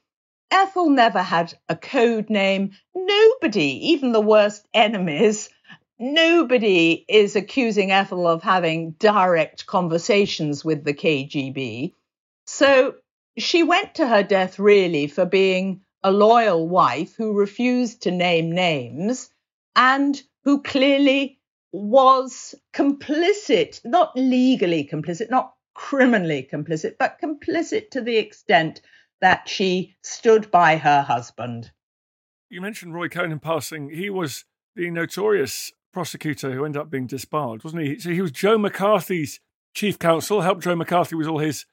Ethel 0.51 0.89
never 0.89 1.21
had 1.21 1.53
a 1.69 1.75
code 1.75 2.29
name. 2.29 2.71
Nobody, 2.93 3.91
even 3.91 4.11
the 4.11 4.21
worst 4.21 4.67
enemies, 4.73 5.49
nobody 5.99 7.05
is 7.07 7.35
accusing 7.35 7.91
Ethel 7.91 8.27
of 8.27 8.43
having 8.43 8.91
direct 8.91 9.65
conversations 9.65 10.63
with 10.63 10.83
the 10.83 10.93
KGB. 10.93 11.93
So 12.45 12.95
she 13.37 13.63
went 13.63 13.95
to 13.95 14.07
her 14.07 14.23
death 14.23 14.59
really 14.59 15.07
for 15.07 15.25
being 15.25 15.81
a 16.03 16.11
loyal 16.11 16.67
wife 16.67 17.15
who 17.15 17.33
refused 17.33 18.03
to 18.03 18.11
name 18.11 18.51
names 18.51 19.29
and 19.75 20.21
who 20.43 20.61
clearly 20.61 21.34
was 21.75 22.55
complicit, 22.73 23.81
not 23.83 24.11
legally 24.15 24.87
complicit, 24.91 25.29
not 25.29 25.53
criminally 25.73 26.47
complicit, 26.51 26.95
but 26.97 27.19
complicit 27.21 27.89
to 27.91 28.01
the 28.01 28.17
extent 28.17 28.81
that 29.21 29.47
she 29.47 29.95
stood 30.03 30.49
by 30.51 30.77
her 30.77 31.01
husband. 31.01 31.71
You 32.49 32.61
mentioned 32.61 32.93
Roy 32.93 33.09
Cohn 33.09 33.31
in 33.31 33.39
passing. 33.39 33.89
He 33.89 34.09
was 34.09 34.45
the 34.75 34.89
notorious 34.89 35.71
prosecutor 35.91 36.51
who 36.51 36.65
ended 36.65 36.81
up 36.81 36.89
being 36.89 37.07
disbarred, 37.07 37.63
wasn't 37.63 37.83
he? 37.83 37.99
So 37.99 38.09
he 38.09 38.21
was 38.21 38.31
Joe 38.31 38.57
McCarthy's 38.57 39.39
chief 39.73 39.99
counsel, 39.99 40.41
helped 40.41 40.63
Joe 40.63 40.75
McCarthy 40.75 41.15
with 41.15 41.27
all 41.27 41.39
his 41.39 41.65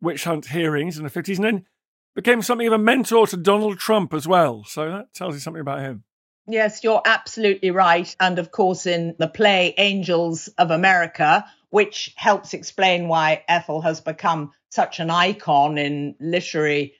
witch 0.00 0.24
hunt 0.24 0.46
hearings 0.46 0.96
in 0.96 1.04
the 1.04 1.10
50s, 1.10 1.36
and 1.36 1.44
then 1.44 1.66
became 2.14 2.42
something 2.42 2.66
of 2.66 2.72
a 2.72 2.78
mentor 2.78 3.26
to 3.26 3.36
Donald 3.36 3.78
Trump 3.78 4.14
as 4.14 4.26
well. 4.26 4.64
So 4.64 4.90
that 4.90 5.12
tells 5.14 5.34
you 5.34 5.40
something 5.40 5.60
about 5.60 5.80
him. 5.80 6.04
Yes, 6.46 6.82
you're 6.82 7.02
absolutely 7.04 7.70
right. 7.70 8.14
And 8.18 8.38
of 8.38 8.50
course, 8.50 8.86
in 8.86 9.14
the 9.18 9.28
play 9.28 9.74
Angels 9.78 10.48
of 10.58 10.70
America, 10.70 11.44
which 11.70 12.12
helps 12.16 12.54
explain 12.54 13.08
why 13.08 13.44
Ethel 13.48 13.80
has 13.82 14.00
become 14.00 14.52
such 14.70 15.00
an 15.00 15.10
icon 15.10 15.78
in 15.78 16.16
literary 16.20 16.94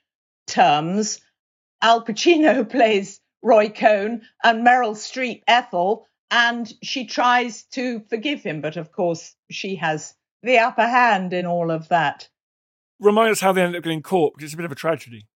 terms, 0.47 1.21
Al 1.83 2.05
Pacino 2.05 2.65
plays 2.71 3.21
Roy 3.43 3.71
Cohn 3.71 4.23
and 4.45 4.67
Meryl 4.67 4.95
Streep 4.95 5.43
Ethel, 5.47 6.07
and 6.31 6.73
she 6.83 7.07
tries 7.07 7.65
to 7.73 8.01
forgive 8.09 8.43
him. 8.43 8.61
But 8.61 8.77
of 8.77 8.93
course, 8.93 9.35
she 9.51 9.77
has 9.77 10.15
the 10.43 10.59
upper 10.59 10.87
hand 10.87 11.33
in 11.33 11.47
all 11.47 11.71
of 11.71 11.89
that 11.89 12.29
remind 13.01 13.31
us 13.31 13.41
how 13.41 13.53
they 13.53 13.63
ended 13.63 13.79
up 13.79 13.85
getting 13.85 14.03
caught 14.03 14.35
because 14.35 14.47
it's 14.47 14.55
a 14.55 14.57
bit 14.57 14.67
of 14.67 14.73
a 14.73 14.77
tragedy. 14.77 15.27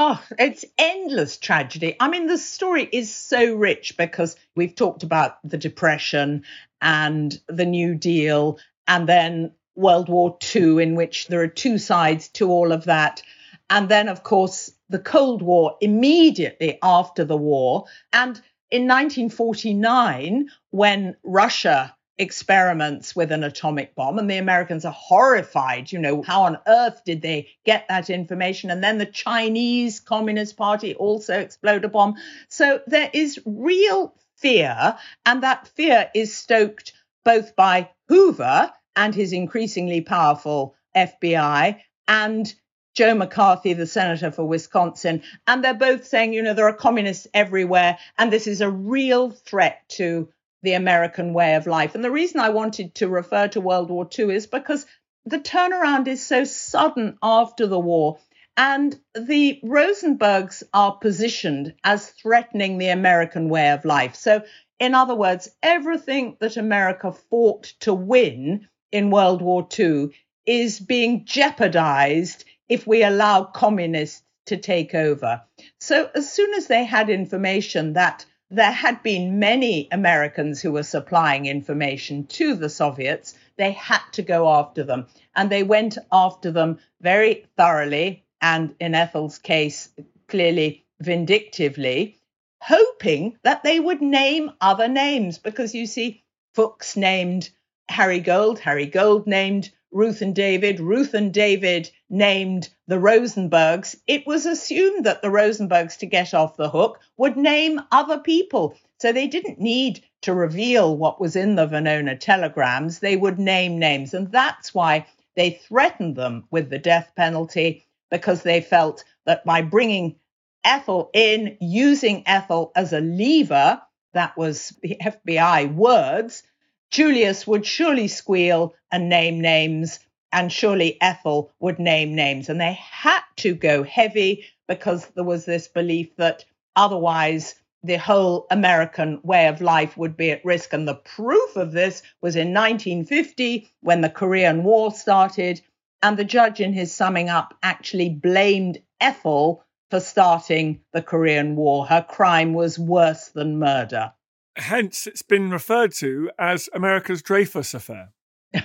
Oh, 0.00 0.22
it's 0.38 0.64
endless 0.78 1.38
tragedy. 1.38 1.96
I 1.98 2.08
mean, 2.08 2.28
the 2.28 2.38
story 2.38 2.88
is 2.90 3.12
so 3.12 3.56
rich 3.56 3.96
because 3.96 4.36
we've 4.54 4.76
talked 4.76 5.02
about 5.02 5.38
the 5.42 5.58
Depression 5.58 6.44
and 6.80 7.36
the 7.48 7.66
New 7.66 7.96
Deal 7.96 8.60
and 8.86 9.08
then 9.08 9.50
World 9.74 10.08
War 10.08 10.38
II, 10.54 10.80
in 10.80 10.94
which 10.94 11.26
there 11.26 11.42
are 11.42 11.48
two 11.48 11.78
sides 11.78 12.28
to 12.28 12.48
all 12.48 12.70
of 12.70 12.84
that. 12.84 13.22
And 13.68 13.88
then, 13.88 14.08
of 14.08 14.22
course, 14.22 14.70
the 14.88 15.00
Cold 15.00 15.42
War 15.42 15.76
immediately 15.80 16.78
after 16.80 17.24
the 17.24 17.36
war. 17.36 17.86
And 18.12 18.40
in 18.70 18.82
1949, 18.82 20.48
when 20.70 21.16
Russia 21.24 21.96
experiments 22.18 23.14
with 23.14 23.30
an 23.30 23.44
atomic 23.44 23.94
bomb 23.94 24.18
and 24.18 24.28
the 24.30 24.38
Americans 24.38 24.84
are 24.84 24.92
horrified. 24.92 25.90
You 25.92 25.98
know, 25.98 26.22
how 26.22 26.42
on 26.42 26.58
earth 26.66 27.02
did 27.04 27.22
they 27.22 27.48
get 27.64 27.86
that 27.88 28.10
information? 28.10 28.70
And 28.70 28.82
then 28.82 28.98
the 28.98 29.06
Chinese 29.06 30.00
Communist 30.00 30.56
Party 30.56 30.94
also 30.94 31.38
explode 31.38 31.84
a 31.84 31.88
bomb. 31.88 32.16
So 32.48 32.80
there 32.86 33.10
is 33.12 33.40
real 33.44 34.14
fear, 34.36 34.96
and 35.26 35.42
that 35.42 35.68
fear 35.68 36.10
is 36.14 36.36
stoked 36.36 36.92
both 37.24 37.56
by 37.56 37.90
Hoover 38.08 38.72
and 38.96 39.14
his 39.14 39.32
increasingly 39.32 40.00
powerful 40.00 40.74
FBI 40.96 41.80
and 42.06 42.54
Joe 42.94 43.14
McCarthy, 43.14 43.74
the 43.74 43.86
senator 43.86 44.32
for 44.32 44.44
Wisconsin. 44.44 45.22
And 45.46 45.62
they're 45.62 45.74
both 45.74 46.06
saying, 46.06 46.32
you 46.32 46.42
know, 46.42 46.54
there 46.54 46.68
are 46.68 46.72
communists 46.72 47.28
everywhere, 47.32 47.98
and 48.16 48.32
this 48.32 48.48
is 48.48 48.60
a 48.60 48.70
real 48.70 49.30
threat 49.30 49.82
to 49.90 50.28
the 50.62 50.74
American 50.74 51.32
way 51.32 51.54
of 51.54 51.66
life. 51.66 51.94
And 51.94 52.02
the 52.04 52.10
reason 52.10 52.40
I 52.40 52.50
wanted 52.50 52.94
to 52.96 53.08
refer 53.08 53.48
to 53.48 53.60
World 53.60 53.90
War 53.90 54.08
II 54.18 54.34
is 54.34 54.46
because 54.46 54.86
the 55.24 55.38
turnaround 55.38 56.08
is 56.08 56.24
so 56.24 56.44
sudden 56.44 57.18
after 57.22 57.66
the 57.66 57.78
war. 57.78 58.18
And 58.56 58.98
the 59.14 59.60
Rosenbergs 59.62 60.64
are 60.74 60.96
positioned 60.96 61.74
as 61.84 62.08
threatening 62.08 62.78
the 62.78 62.88
American 62.88 63.48
way 63.48 63.70
of 63.70 63.84
life. 63.84 64.16
So, 64.16 64.42
in 64.80 64.94
other 64.94 65.14
words, 65.14 65.48
everything 65.62 66.36
that 66.40 66.56
America 66.56 67.12
fought 67.12 67.64
to 67.80 67.94
win 67.94 68.68
in 68.90 69.10
World 69.10 69.42
War 69.42 69.68
II 69.78 70.10
is 70.44 70.80
being 70.80 71.24
jeopardized 71.24 72.44
if 72.68 72.86
we 72.86 73.04
allow 73.04 73.44
communists 73.44 74.22
to 74.46 74.56
take 74.56 74.94
over. 74.94 75.42
So, 75.78 76.10
as 76.14 76.32
soon 76.32 76.54
as 76.54 76.66
they 76.66 76.84
had 76.84 77.10
information 77.10 77.92
that 77.92 78.24
there 78.50 78.72
had 78.72 79.02
been 79.02 79.38
many 79.38 79.88
Americans 79.92 80.60
who 80.60 80.72
were 80.72 80.82
supplying 80.82 81.46
information 81.46 82.26
to 82.26 82.54
the 82.54 82.70
Soviets. 82.70 83.34
They 83.56 83.72
had 83.72 84.02
to 84.12 84.22
go 84.22 84.48
after 84.48 84.82
them. 84.82 85.06
And 85.36 85.50
they 85.50 85.62
went 85.62 85.98
after 86.10 86.50
them 86.50 86.78
very 87.00 87.46
thoroughly, 87.56 88.24
and 88.40 88.74
in 88.80 88.94
Ethel's 88.94 89.38
case, 89.38 89.90
clearly 90.28 90.84
vindictively, 91.00 92.18
hoping 92.60 93.36
that 93.42 93.62
they 93.62 93.78
would 93.78 94.00
name 94.00 94.50
other 94.60 94.88
names. 94.88 95.38
Because 95.38 95.74
you 95.74 95.86
see, 95.86 96.22
Fuchs 96.54 96.96
named 96.96 97.50
Harry 97.88 98.20
Gold, 98.20 98.58
Harry 98.60 98.86
Gold 98.86 99.26
named 99.26 99.70
Ruth 99.90 100.20
and 100.20 100.34
David, 100.34 100.80
Ruth 100.80 101.14
and 101.14 101.32
David 101.32 101.90
named 102.10 102.68
the 102.86 102.96
Rosenbergs, 102.96 103.96
it 104.06 104.26
was 104.26 104.44
assumed 104.44 105.06
that 105.06 105.22
the 105.22 105.28
Rosenbergs, 105.28 105.98
to 105.98 106.06
get 106.06 106.34
off 106.34 106.56
the 106.56 106.68
hook, 106.68 107.00
would 107.16 107.36
name 107.36 107.80
other 107.90 108.18
people. 108.18 108.74
So 108.98 109.12
they 109.12 109.26
didn't 109.26 109.60
need 109.60 110.04
to 110.22 110.34
reveal 110.34 110.96
what 110.96 111.20
was 111.20 111.36
in 111.36 111.54
the 111.54 111.66
Venona 111.66 112.18
telegrams. 112.18 112.98
They 112.98 113.16
would 113.16 113.38
name 113.38 113.78
names. 113.78 114.12
And 114.12 114.30
that's 114.30 114.74
why 114.74 115.06
they 115.36 115.50
threatened 115.50 116.16
them 116.16 116.44
with 116.50 116.68
the 116.68 116.78
death 116.78 117.12
penalty, 117.16 117.86
because 118.10 118.42
they 118.42 118.60
felt 118.60 119.04
that 119.24 119.44
by 119.44 119.62
bringing 119.62 120.16
Ethel 120.64 121.10
in, 121.14 121.56
using 121.60 122.24
Ethel 122.26 122.72
as 122.74 122.92
a 122.92 123.00
lever, 123.00 123.80
that 124.12 124.36
was 124.36 124.76
the 124.82 124.98
FBI 125.00 125.74
words, 125.74 126.42
Julius 126.90 127.46
would 127.46 127.66
surely 127.66 128.08
squeal 128.08 128.74
and 128.90 129.08
name 129.08 129.40
names, 129.40 130.00
and 130.32 130.52
surely 130.52 131.00
Ethel 131.00 131.52
would 131.60 131.78
name 131.78 132.14
names. 132.14 132.48
And 132.48 132.60
they 132.60 132.78
had 132.80 133.22
to 133.36 133.54
go 133.54 133.82
heavy 133.82 134.44
because 134.66 135.06
there 135.08 135.24
was 135.24 135.44
this 135.44 135.68
belief 135.68 136.16
that 136.16 136.44
otherwise 136.76 137.54
the 137.82 137.98
whole 137.98 138.46
American 138.50 139.20
way 139.22 139.48
of 139.48 139.60
life 139.60 139.96
would 139.96 140.16
be 140.16 140.30
at 140.30 140.44
risk. 140.44 140.72
And 140.72 140.86
the 140.86 140.94
proof 140.94 141.56
of 141.56 141.72
this 141.72 142.02
was 142.20 142.36
in 142.36 142.54
1950 142.54 143.70
when 143.80 144.00
the 144.00 144.10
Korean 144.10 144.64
War 144.64 144.90
started. 144.90 145.60
And 146.02 146.16
the 146.16 146.24
judge, 146.24 146.60
in 146.60 146.72
his 146.72 146.94
summing 146.94 147.28
up, 147.28 147.54
actually 147.62 148.08
blamed 148.08 148.80
Ethel 149.00 149.64
for 149.90 150.00
starting 150.00 150.80
the 150.92 151.02
Korean 151.02 151.56
War. 151.56 151.86
Her 151.86 152.02
crime 152.02 152.52
was 152.52 152.78
worse 152.78 153.28
than 153.28 153.58
murder. 153.58 154.12
Hence, 154.58 155.06
it's 155.06 155.22
been 155.22 155.50
referred 155.50 155.92
to 155.94 156.30
as 156.38 156.68
America's 156.74 157.22
Dreyfus 157.22 157.74
Affair. 157.74 158.12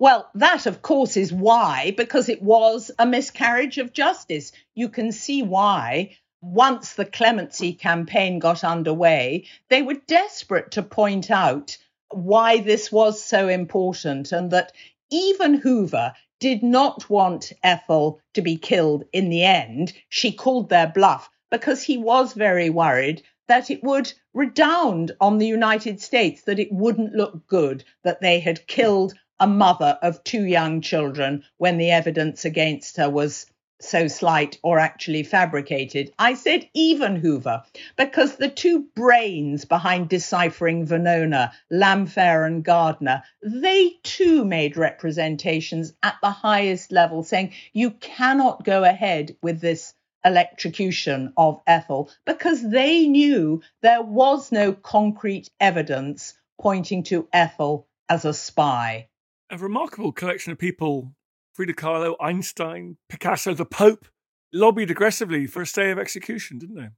Well, 0.00 0.28
that, 0.34 0.66
of 0.66 0.82
course, 0.82 1.16
is 1.16 1.32
why, 1.32 1.94
because 1.96 2.28
it 2.28 2.42
was 2.42 2.90
a 2.98 3.06
miscarriage 3.06 3.78
of 3.78 3.92
justice. 3.92 4.50
You 4.74 4.88
can 4.88 5.12
see 5.12 5.40
why, 5.40 6.16
once 6.42 6.94
the 6.94 7.04
clemency 7.04 7.72
campaign 7.74 8.40
got 8.40 8.64
underway, 8.64 9.46
they 9.68 9.82
were 9.82 10.02
desperate 10.08 10.72
to 10.72 10.82
point 10.82 11.30
out 11.30 11.78
why 12.10 12.58
this 12.58 12.90
was 12.90 13.22
so 13.22 13.46
important 13.46 14.32
and 14.32 14.50
that 14.50 14.72
even 15.10 15.54
Hoover, 15.54 16.12
did 16.40 16.62
not 16.62 17.08
want 17.08 17.52
Ethel 17.62 18.20
to 18.34 18.42
be 18.42 18.56
killed 18.56 19.04
in 19.12 19.30
the 19.30 19.44
end. 19.44 19.92
She 20.08 20.32
called 20.32 20.68
their 20.68 20.88
bluff 20.88 21.30
because 21.50 21.82
he 21.82 21.96
was 21.96 22.34
very 22.34 22.68
worried 22.68 23.22
that 23.46 23.70
it 23.70 23.82
would 23.82 24.12
redound 24.32 25.12
on 25.20 25.38
the 25.38 25.46
United 25.46 26.00
States, 26.00 26.42
that 26.42 26.58
it 26.58 26.72
wouldn't 26.72 27.14
look 27.14 27.46
good 27.46 27.84
that 28.02 28.20
they 28.20 28.40
had 28.40 28.66
killed 28.66 29.14
a 29.40 29.46
mother 29.46 29.98
of 30.00 30.22
two 30.24 30.44
young 30.44 30.80
children 30.80 31.44
when 31.58 31.76
the 31.76 31.90
evidence 31.90 32.44
against 32.44 32.96
her 32.96 33.10
was 33.10 33.46
so 33.80 34.08
slight 34.08 34.58
or 34.62 34.78
actually 34.78 35.22
fabricated. 35.22 36.12
I 36.18 36.34
said 36.34 36.68
even 36.74 37.16
Hoover, 37.16 37.64
because 37.96 38.36
the 38.36 38.48
two 38.48 38.86
brains 38.94 39.64
behind 39.64 40.08
deciphering 40.08 40.86
Venona, 40.86 41.52
Lamphere 41.70 42.46
and 42.46 42.64
Gardner, 42.64 43.22
they 43.42 43.90
too 44.02 44.44
made 44.44 44.76
representations 44.76 45.92
at 46.02 46.16
the 46.22 46.30
highest 46.30 46.92
level 46.92 47.22
saying 47.22 47.52
you 47.72 47.90
cannot 47.90 48.64
go 48.64 48.84
ahead 48.84 49.36
with 49.42 49.60
this 49.60 49.94
electrocution 50.24 51.32
of 51.36 51.60
Ethel 51.66 52.10
because 52.24 52.68
they 52.68 53.06
knew 53.06 53.62
there 53.82 54.02
was 54.02 54.50
no 54.50 54.72
concrete 54.72 55.50
evidence 55.60 56.34
pointing 56.60 57.02
to 57.04 57.28
Ethel 57.32 57.86
as 58.08 58.24
a 58.24 58.34
spy. 58.34 59.08
A 59.50 59.58
remarkable 59.58 60.12
collection 60.12 60.52
of 60.52 60.58
people 60.58 61.12
Frida 61.54 61.74
Kahlo, 61.74 62.16
Einstein, 62.20 62.96
Picasso, 63.08 63.54
the 63.54 63.64
Pope 63.64 64.06
lobbied 64.52 64.90
aggressively 64.90 65.46
for 65.46 65.62
a 65.62 65.66
stay 65.66 65.92
of 65.92 66.00
execution, 66.00 66.58
didn't 66.58 66.76
they? 66.76 66.88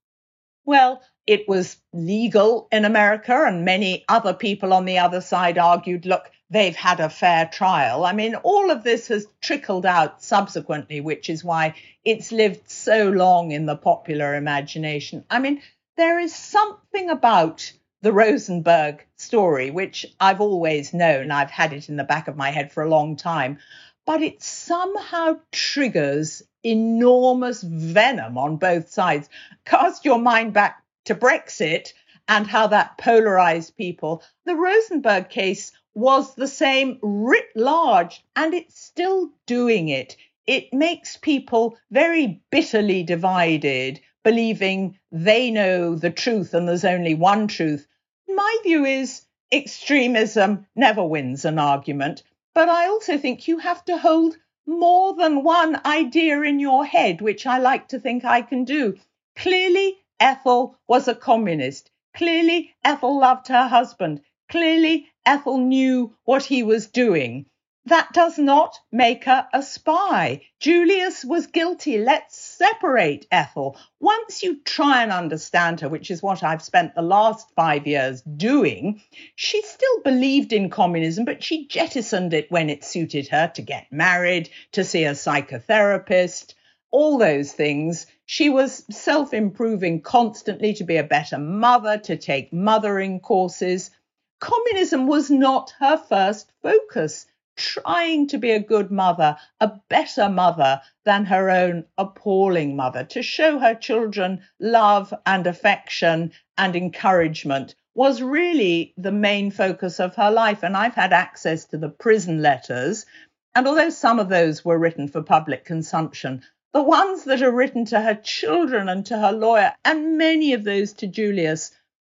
Well, 0.65 1.03
it 1.27 1.47
was 1.47 1.77
legal 1.93 2.67
in 2.73 2.85
America, 2.85 3.45
and 3.47 3.65
many 3.65 4.05
other 4.09 4.33
people 4.33 4.73
on 4.73 4.85
the 4.85 4.99
other 4.99 5.21
side 5.21 5.59
argued 5.59 6.07
look, 6.07 6.31
they've 6.51 6.77
had 6.77 7.01
a 7.01 7.11
fair 7.11 7.47
trial. 7.47 8.05
I 8.05 8.13
mean, 8.13 8.35
all 8.37 8.71
of 8.71 8.85
this 8.85 9.09
has 9.09 9.27
trickled 9.41 9.87
out 9.87 10.23
subsequently, 10.23 11.01
which 11.01 11.29
is 11.29 11.43
why 11.43 11.75
it's 12.05 12.33
lived 12.33 12.71
so 12.71 13.11
long 13.11 13.51
in 13.51 13.67
the 13.67 13.77
popular 13.77 14.35
imagination. 14.35 15.25
I 15.29 15.39
mean, 15.39 15.63
there 15.97 16.19
is 16.19 16.35
something 16.35 17.11
about 17.11 17.73
the 18.03 18.13
Rosenberg 18.13 19.05
story, 19.17 19.71
which 19.71 20.07
I've 20.21 20.41
always 20.41 20.95
known, 20.95 21.31
I've 21.31 21.51
had 21.51 21.73
it 21.73 21.89
in 21.89 21.97
the 21.97 22.05
back 22.05 22.29
of 22.29 22.37
my 22.37 22.51
head 22.51 22.71
for 22.71 22.83
a 22.83 22.89
long 22.89 23.17
time, 23.17 23.59
but 24.05 24.23
it 24.23 24.43
somehow 24.43 25.41
triggers 25.51 26.43
enormous 26.63 27.63
venom 27.63 28.39
on 28.39 28.57
both 28.57 28.91
sides. 28.91 29.29
Cast 29.65 30.05
your 30.05 30.19
mind 30.19 30.53
back 30.53 30.83
to 31.07 31.15
Brexit 31.15 31.93
and 32.29 32.47
how 32.47 32.69
that 32.69 32.99
polarized 32.99 33.77
people. 33.77 34.23
The 34.45 34.55
Rosenberg 34.55 35.31
case 35.31 35.73
was 35.97 36.35
the 36.35 36.47
same 36.47 36.99
writ 37.01 37.49
large, 37.57 38.23
and 38.37 38.53
it's 38.53 38.79
still 38.79 39.31
doing 39.47 39.89
it. 39.89 40.15
It 40.47 40.73
makes 40.73 41.17
people 41.17 41.79
very 41.91 42.43
bitterly 42.51 43.03
divided, 43.03 43.99
believing 44.23 44.99
they 45.11 45.51
know 45.51 45.95
the 45.95 46.11
truth 46.11 46.53
and 46.53 46.69
there's 46.69 46.85
only 46.85 47.15
one 47.15 47.49
truth. 47.49 47.89
My 48.29 48.57
view 48.63 48.85
is 48.85 49.23
extremism 49.51 50.67
never 50.77 51.03
wins 51.03 51.47
an 51.47 51.59
argument. 51.59 52.23
But 52.55 52.69
I 52.69 52.89
also 52.89 53.17
think 53.17 53.49
you 53.49 53.59
have 53.59 53.85
to 53.87 53.97
hold 53.97 54.37
more 54.67 55.15
than 55.15 55.45
one 55.45 55.81
idea 55.87 56.43
in 56.43 56.59
your 56.59 56.85
head, 56.85 57.23
which 57.23 57.47
I 57.47 57.59
like 57.59 57.89
to 57.89 57.99
think 57.99 58.25
I 58.25 58.43
can 58.43 58.65
do. 58.65 58.99
Clearly, 59.35 59.97
Ethel 60.21 60.77
was 60.87 61.09
a 61.09 61.15
communist. 61.15 61.91
Clearly, 62.15 62.75
Ethel 62.85 63.19
loved 63.19 63.49
her 63.49 63.69
husband. 63.69 64.21
Clearly, 64.51 65.09
Ethel 65.27 65.59
knew 65.59 66.15
what 66.25 66.45
he 66.45 66.63
was 66.63 66.87
doing. 66.87 67.47
That 67.87 68.13
does 68.13 68.37
not 68.37 68.79
make 68.91 69.25
her 69.25 69.47
a 69.53 69.63
spy. 69.63 70.43
Julius 70.59 71.25
was 71.25 71.47
guilty. 71.47 71.99
Let's 71.99 72.37
separate 72.37 73.27
Ethel. 73.31 73.77
Once 74.01 74.43
you 74.43 74.61
try 74.65 75.05
and 75.05 75.13
understand 75.13 75.81
her, 75.81 75.89
which 75.89 76.11
is 76.11 76.23
what 76.23 76.43
I've 76.43 76.63
spent 76.63 76.95
the 76.95 77.03
last 77.03 77.49
five 77.55 77.87
years 77.87 78.23
doing, 78.23 79.03
she 79.37 79.63
still 79.63 80.03
believed 80.03 80.53
in 80.53 80.69
communism, 80.71 81.25
but 81.25 81.45
she 81.45 81.69
jettisoned 81.69 82.35
it 82.35 82.51
when 82.51 82.71
it 82.71 82.83
suited 82.83 83.29
her 83.29 83.53
to 83.55 83.63
get 83.63 83.87
married, 83.93 84.51
to 84.73 84.83
see 84.83 85.05
a 85.05 85.13
psychotherapist, 85.13 86.55
all 86.91 87.19
those 87.19 87.53
things. 87.53 88.07
She 88.25 88.49
was 88.49 88.85
self 88.91 89.33
improving 89.33 90.03
constantly 90.03 90.75
to 90.75 90.85
be 90.85 90.97
a 90.97 91.05
better 91.05 91.39
mother, 91.39 91.99
to 91.99 92.17
take 92.17 92.53
mothering 92.53 93.21
courses. 93.21 93.91
Communism 94.39 95.07
was 95.07 95.31
not 95.31 95.71
her 95.79 95.97
first 95.97 96.53
focus 96.63 97.27
trying 97.57 98.27
to 98.29 98.39
be 98.39 98.51
a 98.51 98.61
good 98.61 98.91
mother, 98.91 99.37
a 99.61 99.73
better 99.89 100.29
mother 100.29 100.81
than 101.05 101.25
her 101.25 101.51
own 101.51 101.85
appalling 101.97 102.77
mother, 102.77 103.05
to 103.05 103.23
show 103.23 103.59
her 103.59 103.75
children 103.75 104.43
love 104.61 105.13
and 105.25 105.47
affection 105.47 106.33
and 106.59 106.77
encouragement 106.77 107.75
was 107.95 108.21
really 108.21 108.93
the 108.99 109.13
main 109.13 109.51
focus 109.51 109.99
of 109.99 110.15
her 110.17 110.31
life. 110.31 110.63
And 110.63 110.77
I've 110.77 110.95
had 110.95 111.15
access 111.15 111.65
to 111.67 111.79
the 111.79 111.89
prison 111.89 112.43
letters. 112.43 113.07
And 113.55 113.67
although 113.67 113.89
some 113.89 114.19
of 114.19 114.29
those 114.29 114.63
were 114.63 114.79
written 114.79 115.09
for 115.09 115.23
public 115.23 115.65
consumption, 115.65 116.43
the 116.75 116.83
ones 116.83 117.25
that 117.25 117.41
are 117.41 117.51
written 117.51 117.87
to 117.87 117.99
her 117.99 118.15
children 118.15 118.91
and 118.91 119.07
to 119.07 119.19
her 119.19 119.33
lawyer, 119.33 119.73
and 119.83 120.19
many 120.19 120.53
of 120.53 120.63
those 120.63 120.93
to 120.95 121.07
Julius, 121.07 121.71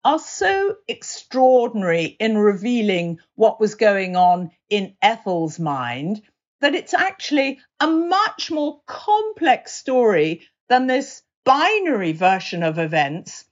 are 0.06 0.20
so 0.20 0.78
extraordinary 0.88 2.06
in 2.06 2.38
revealing 2.38 3.20
what 3.36 3.60
was 3.60 3.76
going 3.76 4.16
on 4.16 4.52
in 4.70 4.96
Ethel's 5.02 5.60
mind 5.60 6.22
that 6.62 6.76
it's 6.76 6.94
actually 6.94 7.60
a 7.80 7.88
much 7.88 8.52
more 8.52 8.82
complex 8.86 9.74
story 9.74 10.42
than 10.68 10.88
this 10.88 11.22
binary 11.46 12.14
version 12.14 12.64
of 12.64 12.80
events. 12.80 13.46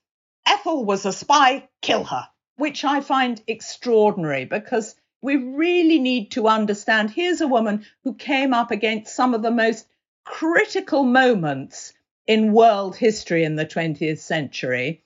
Ethel 0.46 0.86
was 0.86 1.06
a 1.06 1.12
spy, 1.12 1.68
kill 1.82 2.04
her, 2.04 2.28
which 2.56 2.86
I 2.86 3.02
find 3.02 3.42
extraordinary 3.48 4.46
because 4.46 4.96
we 5.22 5.36
really 5.36 6.00
need 6.00 6.32
to 6.32 6.48
understand 6.48 7.10
here's 7.10 7.42
a 7.42 7.48
woman 7.48 7.86
who 8.04 8.14
came 8.14 8.54
up 8.54 8.72
against 8.72 9.16
some 9.16 9.34
of 9.34 9.42
the 9.42 9.52
most 9.52 9.86
critical 10.26 11.04
moments 11.04 11.94
in 12.28 12.54
world 12.54 12.96
history 12.96 13.44
in 13.44 13.56
the 13.56 13.66
20th 13.66 14.20
century. 14.20 15.04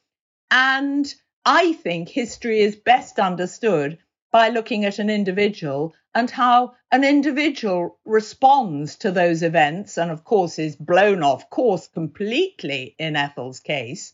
And 0.49 1.13
I 1.45 1.73
think 1.73 2.08
history 2.08 2.60
is 2.60 2.75
best 2.75 3.17
understood 3.17 3.97
by 4.32 4.49
looking 4.49 4.86
at 4.86 4.99
an 4.99 5.10
individual 5.10 5.95
and 6.13 6.30
how 6.30 6.75
an 6.91 7.04
individual 7.04 7.97
responds 8.06 8.95
to 8.97 9.12
those 9.12 9.41
events, 9.41 9.97
and 9.97 10.12
of 10.12 10.23
course 10.23 10.60
is 10.60 10.75
blown 10.75 11.23
off 11.23 11.49
course 11.49 11.88
completely 11.88 12.95
in 12.99 13.15
Ethel's 13.15 13.60
case. 13.60 14.13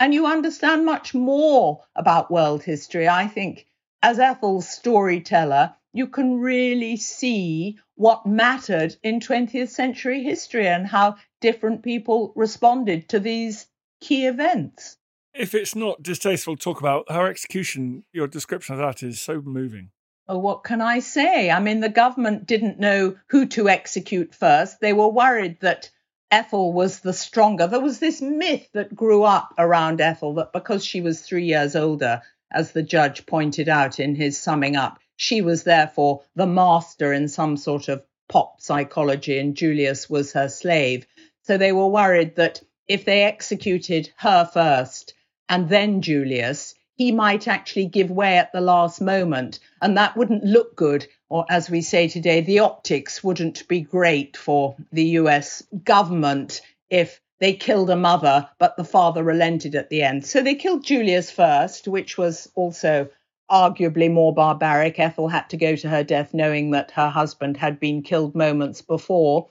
And 0.00 0.12
you 0.12 0.26
understand 0.26 0.84
much 0.84 1.14
more 1.14 1.84
about 1.94 2.32
world 2.32 2.64
history. 2.64 3.08
I 3.08 3.28
think 3.28 3.66
as 4.02 4.18
Ethel's 4.18 4.68
storyteller, 4.68 5.76
you 5.92 6.08
can 6.08 6.40
really 6.40 6.96
see 6.96 7.78
what 7.94 8.26
mattered 8.26 8.96
in 9.04 9.20
20th 9.20 9.68
century 9.68 10.24
history 10.24 10.66
and 10.66 10.88
how 10.88 11.18
different 11.40 11.84
people 11.84 12.32
responded 12.34 13.10
to 13.10 13.20
these 13.20 13.68
key 14.00 14.26
events 14.26 14.96
if 15.34 15.54
it's 15.54 15.74
not 15.74 16.02
distasteful 16.02 16.56
to 16.56 16.62
talk 16.62 16.80
about 16.80 17.10
her 17.10 17.26
execution, 17.26 18.04
your 18.12 18.26
description 18.26 18.74
of 18.74 18.80
that 18.80 19.02
is 19.02 19.20
so 19.20 19.40
moving. 19.42 19.90
Oh, 20.28 20.38
what 20.38 20.64
can 20.64 20.80
I 20.80 21.00
say? 21.00 21.50
I 21.50 21.60
mean, 21.60 21.80
the 21.80 21.88
government 21.88 22.46
didn't 22.46 22.78
know 22.78 23.16
who 23.28 23.46
to 23.48 23.68
execute 23.68 24.34
first. 24.34 24.80
They 24.80 24.92
were 24.92 25.08
worried 25.08 25.58
that 25.60 25.90
Ethel 26.30 26.72
was 26.72 27.00
the 27.00 27.12
stronger. 27.12 27.66
There 27.66 27.80
was 27.80 27.98
this 27.98 28.22
myth 28.22 28.68
that 28.72 28.94
grew 28.94 29.24
up 29.24 29.52
around 29.58 30.00
Ethel 30.00 30.34
that 30.34 30.52
because 30.52 30.84
she 30.84 31.00
was 31.00 31.20
three 31.20 31.44
years 31.44 31.76
older, 31.76 32.22
as 32.50 32.72
the 32.72 32.82
judge 32.82 33.26
pointed 33.26 33.68
out 33.68 34.00
in 34.00 34.14
his 34.14 34.40
summing 34.40 34.76
up, 34.76 34.98
she 35.16 35.42
was 35.42 35.64
therefore 35.64 36.22
the 36.34 36.46
master 36.46 37.12
in 37.12 37.28
some 37.28 37.56
sort 37.56 37.88
of 37.88 38.02
pop 38.28 38.60
psychology 38.60 39.38
and 39.38 39.56
Julius 39.56 40.08
was 40.08 40.32
her 40.32 40.48
slave. 40.48 41.06
So 41.42 41.58
they 41.58 41.72
were 41.72 41.88
worried 41.88 42.36
that 42.36 42.62
if 42.88 43.04
they 43.04 43.24
executed 43.24 44.10
her 44.16 44.44
first, 44.44 45.14
and 45.48 45.68
then 45.68 46.02
Julius, 46.02 46.74
he 46.96 47.10
might 47.12 47.48
actually 47.48 47.86
give 47.86 48.10
way 48.10 48.38
at 48.38 48.52
the 48.52 48.60
last 48.60 49.00
moment. 49.00 49.58
And 49.82 49.96
that 49.96 50.16
wouldn't 50.16 50.44
look 50.44 50.76
good. 50.76 51.06
Or 51.28 51.44
as 51.50 51.68
we 51.68 51.80
say 51.82 52.08
today, 52.08 52.40
the 52.40 52.60
optics 52.60 53.24
wouldn't 53.24 53.66
be 53.66 53.80
great 53.80 54.36
for 54.36 54.76
the 54.92 55.04
US 55.20 55.62
government 55.82 56.60
if 56.88 57.20
they 57.40 57.52
killed 57.52 57.90
a 57.90 57.96
mother, 57.96 58.48
but 58.58 58.76
the 58.76 58.84
father 58.84 59.24
relented 59.24 59.74
at 59.74 59.90
the 59.90 60.02
end. 60.02 60.24
So 60.24 60.40
they 60.40 60.54
killed 60.54 60.84
Julius 60.84 61.30
first, 61.30 61.88
which 61.88 62.16
was 62.16 62.50
also 62.54 63.08
arguably 63.50 64.10
more 64.10 64.32
barbaric. 64.32 64.98
Ethel 64.98 65.28
had 65.28 65.50
to 65.50 65.56
go 65.56 65.76
to 65.76 65.88
her 65.88 66.04
death 66.04 66.32
knowing 66.32 66.70
that 66.70 66.92
her 66.92 67.10
husband 67.10 67.56
had 67.56 67.78
been 67.80 68.02
killed 68.02 68.34
moments 68.34 68.80
before. 68.80 69.48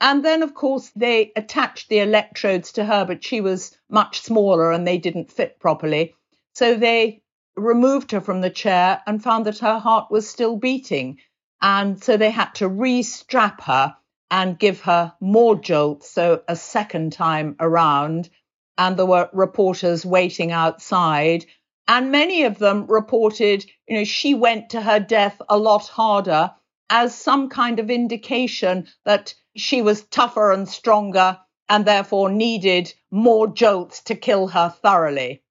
And 0.00 0.24
then, 0.24 0.42
of 0.42 0.54
course, 0.54 0.90
they 0.94 1.32
attached 1.36 1.88
the 1.88 2.00
electrodes 2.00 2.72
to 2.72 2.84
her, 2.84 3.04
but 3.06 3.24
she 3.24 3.40
was 3.40 3.76
much 3.88 4.20
smaller 4.20 4.70
and 4.70 4.86
they 4.86 4.98
didn't 4.98 5.32
fit 5.32 5.58
properly. 5.58 6.14
So 6.54 6.74
they 6.74 7.22
removed 7.56 8.12
her 8.12 8.20
from 8.20 8.42
the 8.42 8.50
chair 8.50 9.02
and 9.06 9.22
found 9.22 9.46
that 9.46 9.60
her 9.60 9.78
heart 9.78 10.10
was 10.10 10.28
still 10.28 10.56
beating. 10.56 11.18
And 11.62 12.02
so 12.02 12.16
they 12.16 12.30
had 12.30 12.54
to 12.56 12.68
re-strap 12.68 13.62
her 13.62 13.96
and 14.30 14.58
give 14.58 14.82
her 14.82 15.14
more 15.20 15.56
jolts. 15.56 16.10
So 16.10 16.42
a 16.46 16.56
second 16.56 17.14
time 17.14 17.56
around. 17.58 18.28
And 18.76 18.98
there 18.98 19.06
were 19.06 19.30
reporters 19.32 20.04
waiting 20.04 20.52
outside. 20.52 21.46
And 21.88 22.10
many 22.10 22.44
of 22.44 22.58
them 22.58 22.86
reported, 22.86 23.64
you 23.88 23.96
know, 23.96 24.04
she 24.04 24.34
went 24.34 24.70
to 24.70 24.82
her 24.82 25.00
death 25.00 25.40
a 25.48 25.56
lot 25.56 25.86
harder 25.86 26.50
as 26.90 27.14
some 27.14 27.48
kind 27.48 27.78
of 27.78 27.90
indication 27.90 28.86
that 29.04 29.34
she 29.56 29.82
was 29.82 30.04
tougher 30.04 30.52
and 30.52 30.68
stronger 30.68 31.38
and 31.68 31.84
therefore 31.84 32.30
needed 32.30 32.92
more 33.10 33.48
jolts 33.48 34.02
to 34.02 34.14
kill 34.14 34.48
her 34.48 34.70
thoroughly. 34.82 35.42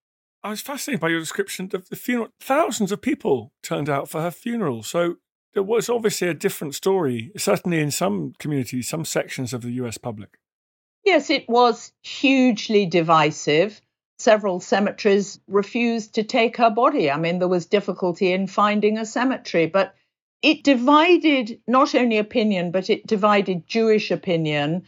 I 0.44 0.52
was 0.52 0.62
fascinated 0.62 1.02
by 1.02 1.10
your 1.10 1.20
description 1.20 1.70
of 1.74 1.90
the 1.90 1.96
funeral. 1.96 2.30
Thousands 2.40 2.92
of 2.92 3.02
people 3.02 3.52
turned 3.64 3.90
out 3.90 4.08
for 4.08 4.22
her 4.22 4.32
funeral. 4.32 4.84
So 4.84 5.16
there 5.56 5.64
was 5.64 5.90
obviously 5.90 6.28
a 6.28 6.34
different 6.34 6.76
story, 6.76 7.32
certainly 7.36 7.80
in 7.80 7.90
some 7.90 8.34
communities, 8.40 8.88
some 8.88 9.06
sections 9.06 9.54
of 9.54 9.62
the 9.62 9.72
US 9.72 9.98
public. 9.98 10.38
Yes, 11.04 11.30
it 11.30 11.50
was 11.50 11.92
hugely 12.02 12.86
divisive. 12.86 13.82
Several 14.18 14.60
cemeteries 14.60 15.40
refused 15.48 16.16
to 16.16 16.24
take 16.24 16.58
her 16.58 16.70
body. 16.70 17.12
I 17.12 17.18
mean, 17.18 17.40
there 17.40 17.48
was 17.48 17.66
difficulty 17.66 18.32
in 18.32 18.48
finding 18.48 18.98
a 18.98 19.06
cemetery, 19.06 19.66
but 19.66 19.96
it 20.46 20.64
divided 20.64 21.60
not 21.68 21.96
only 21.96 22.20
opinion, 22.20 22.70
but 22.70 22.92
it 22.92 23.08
divided 23.08 23.66
Jewish 23.66 24.12
opinion. 24.12 24.84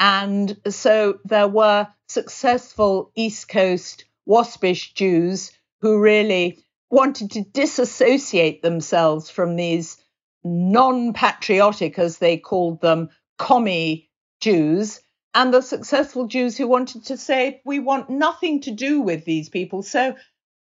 And 0.00 0.56
so 0.70 1.18
there 1.26 1.46
were 1.46 1.88
successful 2.08 3.12
East 3.14 3.46
Coast 3.48 4.06
waspish 4.24 4.94
Jews 4.94 5.52
who 5.82 6.00
really 6.00 6.64
wanted 6.88 7.32
to 7.32 7.42
disassociate 7.42 8.62
themselves 8.62 9.28
from 9.28 9.56
these 9.56 9.98
non 10.42 11.12
patriotic, 11.12 11.98
as 11.98 12.16
they 12.16 12.38
called 12.38 12.80
them, 12.80 13.10
commie 13.38 14.08
Jews, 14.40 15.02
and 15.34 15.52
the 15.52 15.60
successful 15.60 16.28
Jews 16.28 16.56
who 16.56 16.66
wanted 16.66 17.04
to 17.06 17.18
say, 17.18 17.60
we 17.66 17.78
want 17.78 18.08
nothing 18.08 18.62
to 18.62 18.70
do 18.70 19.02
with 19.02 19.26
these 19.26 19.50
people. 19.50 19.82
So 19.82 20.16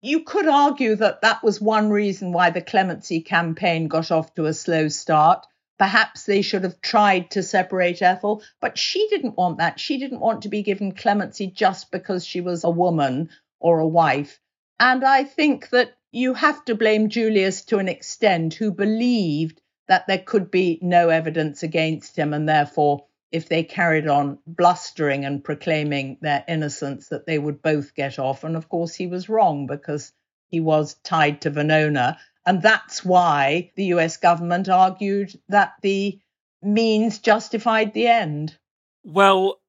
you 0.06 0.22
could 0.22 0.48
argue 0.48 0.96
that 0.96 1.22
that 1.22 1.44
was 1.44 1.60
one 1.60 1.90
reason 1.90 2.32
why 2.32 2.52
the 2.52 2.62
clemency 2.62 3.22
campaign 3.22 3.88
got 3.88 4.12
off 4.12 4.34
to 4.36 4.46
a 4.46 4.54
slow 4.54 4.88
start. 4.88 5.48
Perhaps 5.80 6.26
they 6.26 6.42
should 6.44 6.64
have 6.64 6.80
tried 6.80 7.32
to 7.32 7.42
separate 7.42 8.02
Ethel, 8.02 8.44
but 8.62 8.78
she 8.78 9.08
didn't 9.10 9.36
want 9.36 9.58
that. 9.58 9.80
She 9.80 9.98
didn't 9.98 10.20
want 10.20 10.44
to 10.44 10.50
be 10.50 10.62
given 10.62 10.94
clemency 10.94 11.48
just 11.48 11.92
because 11.92 12.26
she 12.26 12.40
was 12.40 12.64
a 12.64 12.70
woman 12.70 13.30
or 13.60 13.80
a 13.80 13.88
wife. 13.88 14.40
And 14.80 15.04
I 15.04 15.24
think 15.24 15.70
that 15.72 15.96
you 16.12 16.36
have 16.36 16.64
to 16.66 16.76
blame 16.76 17.10
Julius 17.10 17.66
to 17.66 17.80
an 17.80 17.90
extent, 17.90 18.54
who 18.54 18.72
believed 18.72 19.60
that 19.88 20.08
there 20.08 20.20
could 20.20 20.52
be 20.52 20.80
no 20.82 21.10
evidence 21.10 21.64
against 21.64 22.16
him, 22.16 22.34
and 22.34 22.48
therefore, 22.48 23.06
if 23.36 23.50
they 23.50 23.64
carried 23.64 24.08
on 24.08 24.40
blustering 24.48 25.26
and 25.26 25.44
proclaiming 25.44 26.18
their 26.22 26.46
innocence, 26.48 27.10
that 27.10 27.26
they 27.26 27.38
would 27.38 27.62
both 27.62 27.94
get 27.94 28.18
off. 28.18 28.46
And 28.46 28.56
of 28.56 28.70
course, 28.70 28.96
he 28.96 29.08
was 29.08 29.28
wrong 29.28 29.68
because 29.68 30.14
he 30.48 30.62
was 30.62 30.94
tied 31.04 31.42
to 31.42 31.52
Venona. 31.52 32.18
And 32.46 32.62
that's 32.62 33.04
why 33.04 33.72
the 33.76 33.88
US 33.96 34.16
government 34.16 34.70
argued 34.70 35.38
that 35.50 35.74
the 35.82 36.18
means 36.62 37.20
justified 37.20 37.94
the 37.94 38.08
end. 38.08 38.58
Well, 39.04 39.60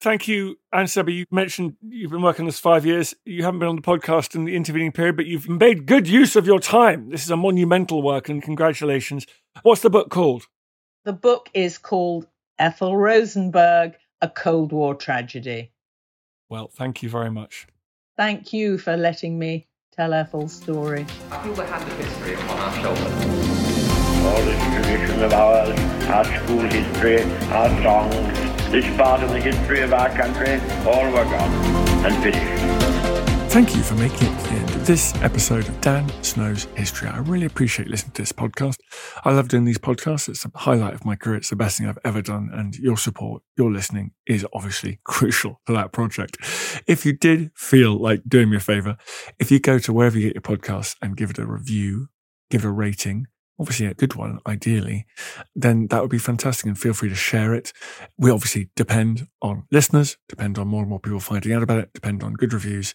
Thank 0.00 0.26
you, 0.26 0.58
Anne 0.72 0.86
Sebba. 0.86 1.14
You 1.14 1.26
mentioned 1.30 1.76
you've 1.80 2.10
been 2.10 2.22
working 2.22 2.42
on 2.42 2.46
this 2.46 2.58
five 2.58 2.84
years. 2.84 3.14
You 3.24 3.44
haven't 3.44 3.60
been 3.60 3.68
on 3.68 3.76
the 3.76 3.82
podcast 3.82 4.34
in 4.34 4.46
the 4.46 4.56
intervening 4.56 4.90
period, 4.90 5.16
but 5.16 5.26
you've 5.26 5.48
made 5.48 5.86
good 5.86 6.08
use 6.08 6.34
of 6.34 6.44
your 6.44 6.58
time. 6.58 7.10
This 7.10 7.22
is 7.22 7.30
a 7.30 7.36
monumental 7.36 8.02
work, 8.02 8.28
and 8.28 8.42
congratulations. 8.42 9.28
What's 9.62 9.82
the 9.82 9.90
book 9.90 10.10
called? 10.10 10.46
The 11.04 11.12
book 11.12 11.50
is 11.54 11.78
called 11.78 12.26
Ethel 12.62 12.96
Rosenberg, 12.96 13.96
A 14.20 14.28
Cold 14.28 14.70
War 14.70 14.94
Tragedy. 14.94 15.72
Well, 16.48 16.68
thank 16.68 17.02
you 17.02 17.08
very 17.08 17.28
much. 17.28 17.66
Thank 18.16 18.52
you 18.52 18.78
for 18.78 18.96
letting 18.96 19.36
me 19.36 19.66
tell 19.90 20.14
Ethel's 20.14 20.52
story. 20.52 21.04
I 21.32 21.42
feel 21.42 21.54
the 21.54 21.66
hand 21.66 21.90
of 21.90 21.98
history 21.98 22.34
upon 22.34 22.58
our 22.60 22.72
shoulders. 22.74 23.02
All 24.24 24.44
this 24.44 24.62
tradition 24.76 25.24
of 25.24 25.32
ours, 25.32 25.76
our 26.06 26.24
school 26.24 26.60
history, 26.60 27.24
our 27.50 27.68
songs, 27.82 28.70
this 28.70 28.96
part 28.96 29.24
of 29.24 29.30
the 29.30 29.40
history 29.40 29.80
of 29.80 29.92
our 29.92 30.10
country, 30.10 30.60
all 30.86 31.06
were 31.06 31.24
gone 31.24 31.52
and 32.06 32.22
finished. 32.22 32.81
Thank 33.52 33.76
you 33.76 33.82
for 33.82 33.96
making 33.96 34.32
it 34.32 34.38
to 34.44 34.48
the 34.48 34.54
end 34.54 34.70
of 34.70 34.86
this 34.86 35.14
episode 35.16 35.68
of 35.68 35.78
Dan 35.82 36.10
Snow's 36.22 36.64
History. 36.74 37.10
I 37.10 37.18
really 37.18 37.44
appreciate 37.44 37.86
listening 37.86 38.12
to 38.12 38.22
this 38.22 38.32
podcast. 38.32 38.78
I 39.26 39.32
love 39.32 39.48
doing 39.48 39.66
these 39.66 39.76
podcasts. 39.76 40.30
It's 40.30 40.46
a 40.46 40.50
highlight 40.54 40.94
of 40.94 41.04
my 41.04 41.16
career. 41.16 41.36
It's 41.36 41.50
the 41.50 41.56
best 41.56 41.76
thing 41.76 41.86
I've 41.86 41.98
ever 42.02 42.22
done. 42.22 42.48
And 42.50 42.74
your 42.76 42.96
support, 42.96 43.42
your 43.58 43.70
listening 43.70 44.12
is 44.26 44.46
obviously 44.54 45.00
crucial 45.04 45.60
to 45.66 45.74
that 45.74 45.92
project. 45.92 46.38
If 46.86 47.04
you 47.04 47.12
did 47.12 47.50
feel 47.54 48.00
like 48.00 48.22
doing 48.26 48.48
me 48.48 48.56
a 48.56 48.60
favor, 48.60 48.96
if 49.38 49.50
you 49.50 49.60
go 49.60 49.78
to 49.80 49.92
wherever 49.92 50.18
you 50.18 50.32
get 50.32 50.34
your 50.34 50.56
podcasts 50.56 50.96
and 51.02 51.14
give 51.14 51.28
it 51.28 51.38
a 51.38 51.44
review, 51.44 52.08
give 52.50 52.64
it 52.64 52.68
a 52.68 52.72
rating, 52.72 53.26
obviously 53.60 53.84
a 53.84 53.92
good 53.92 54.14
one, 54.14 54.38
ideally, 54.46 55.04
then 55.54 55.88
that 55.88 56.00
would 56.00 56.10
be 56.10 56.16
fantastic. 56.16 56.64
And 56.64 56.78
feel 56.78 56.94
free 56.94 57.10
to 57.10 57.14
share 57.14 57.52
it. 57.52 57.74
We 58.16 58.30
obviously 58.30 58.70
depend 58.76 59.28
on 59.42 59.64
listeners, 59.70 60.16
depend 60.26 60.56
on 60.56 60.68
more 60.68 60.80
and 60.80 60.88
more 60.88 61.00
people 61.00 61.20
finding 61.20 61.52
out 61.52 61.62
about 61.62 61.80
it, 61.80 61.92
depend 61.92 62.22
on 62.22 62.32
good 62.32 62.54
reviews 62.54 62.94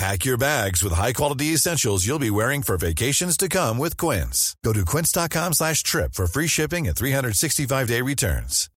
Pack 0.00 0.24
your 0.24 0.38
bags 0.38 0.82
with 0.82 0.94
high-quality 0.94 1.52
essentials 1.52 2.06
you'll 2.06 2.18
be 2.18 2.30
wearing 2.30 2.62
for 2.62 2.78
vacations 2.78 3.36
to 3.36 3.50
come 3.50 3.76
with 3.76 3.98
Quince. 3.98 4.56
Go 4.64 4.72
to 4.72 4.82
quince.com 4.86 5.52
slash 5.52 5.82
trip 5.82 6.14
for 6.14 6.26
free 6.26 6.46
shipping 6.46 6.88
and 6.88 6.96
365-day 6.96 8.00
returns. 8.00 8.70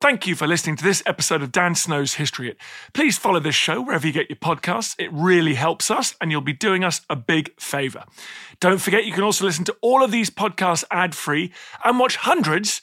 Thank 0.00 0.26
you 0.26 0.34
for 0.34 0.48
listening 0.48 0.74
to 0.74 0.82
this 0.82 1.04
episode 1.06 1.40
of 1.40 1.52
Dan 1.52 1.76
Snow's 1.76 2.14
History 2.14 2.48
Hit. 2.48 2.56
Please 2.94 3.16
follow 3.16 3.38
this 3.38 3.54
show 3.54 3.80
wherever 3.80 4.08
you 4.08 4.12
get 4.12 4.28
your 4.28 4.38
podcasts. 4.38 4.96
It 4.98 5.12
really 5.12 5.54
helps 5.54 5.88
us, 5.88 6.16
and 6.20 6.32
you'll 6.32 6.40
be 6.40 6.52
doing 6.52 6.82
us 6.82 7.00
a 7.08 7.14
big 7.14 7.52
favour. 7.60 8.02
Don't 8.58 8.80
forget, 8.80 9.04
you 9.04 9.12
can 9.12 9.22
also 9.22 9.44
listen 9.44 9.64
to 9.66 9.76
all 9.82 10.02
of 10.02 10.10
these 10.10 10.30
podcasts 10.30 10.82
ad 10.90 11.14
free 11.14 11.52
and 11.84 12.00
watch 12.00 12.16
hundreds 12.16 12.82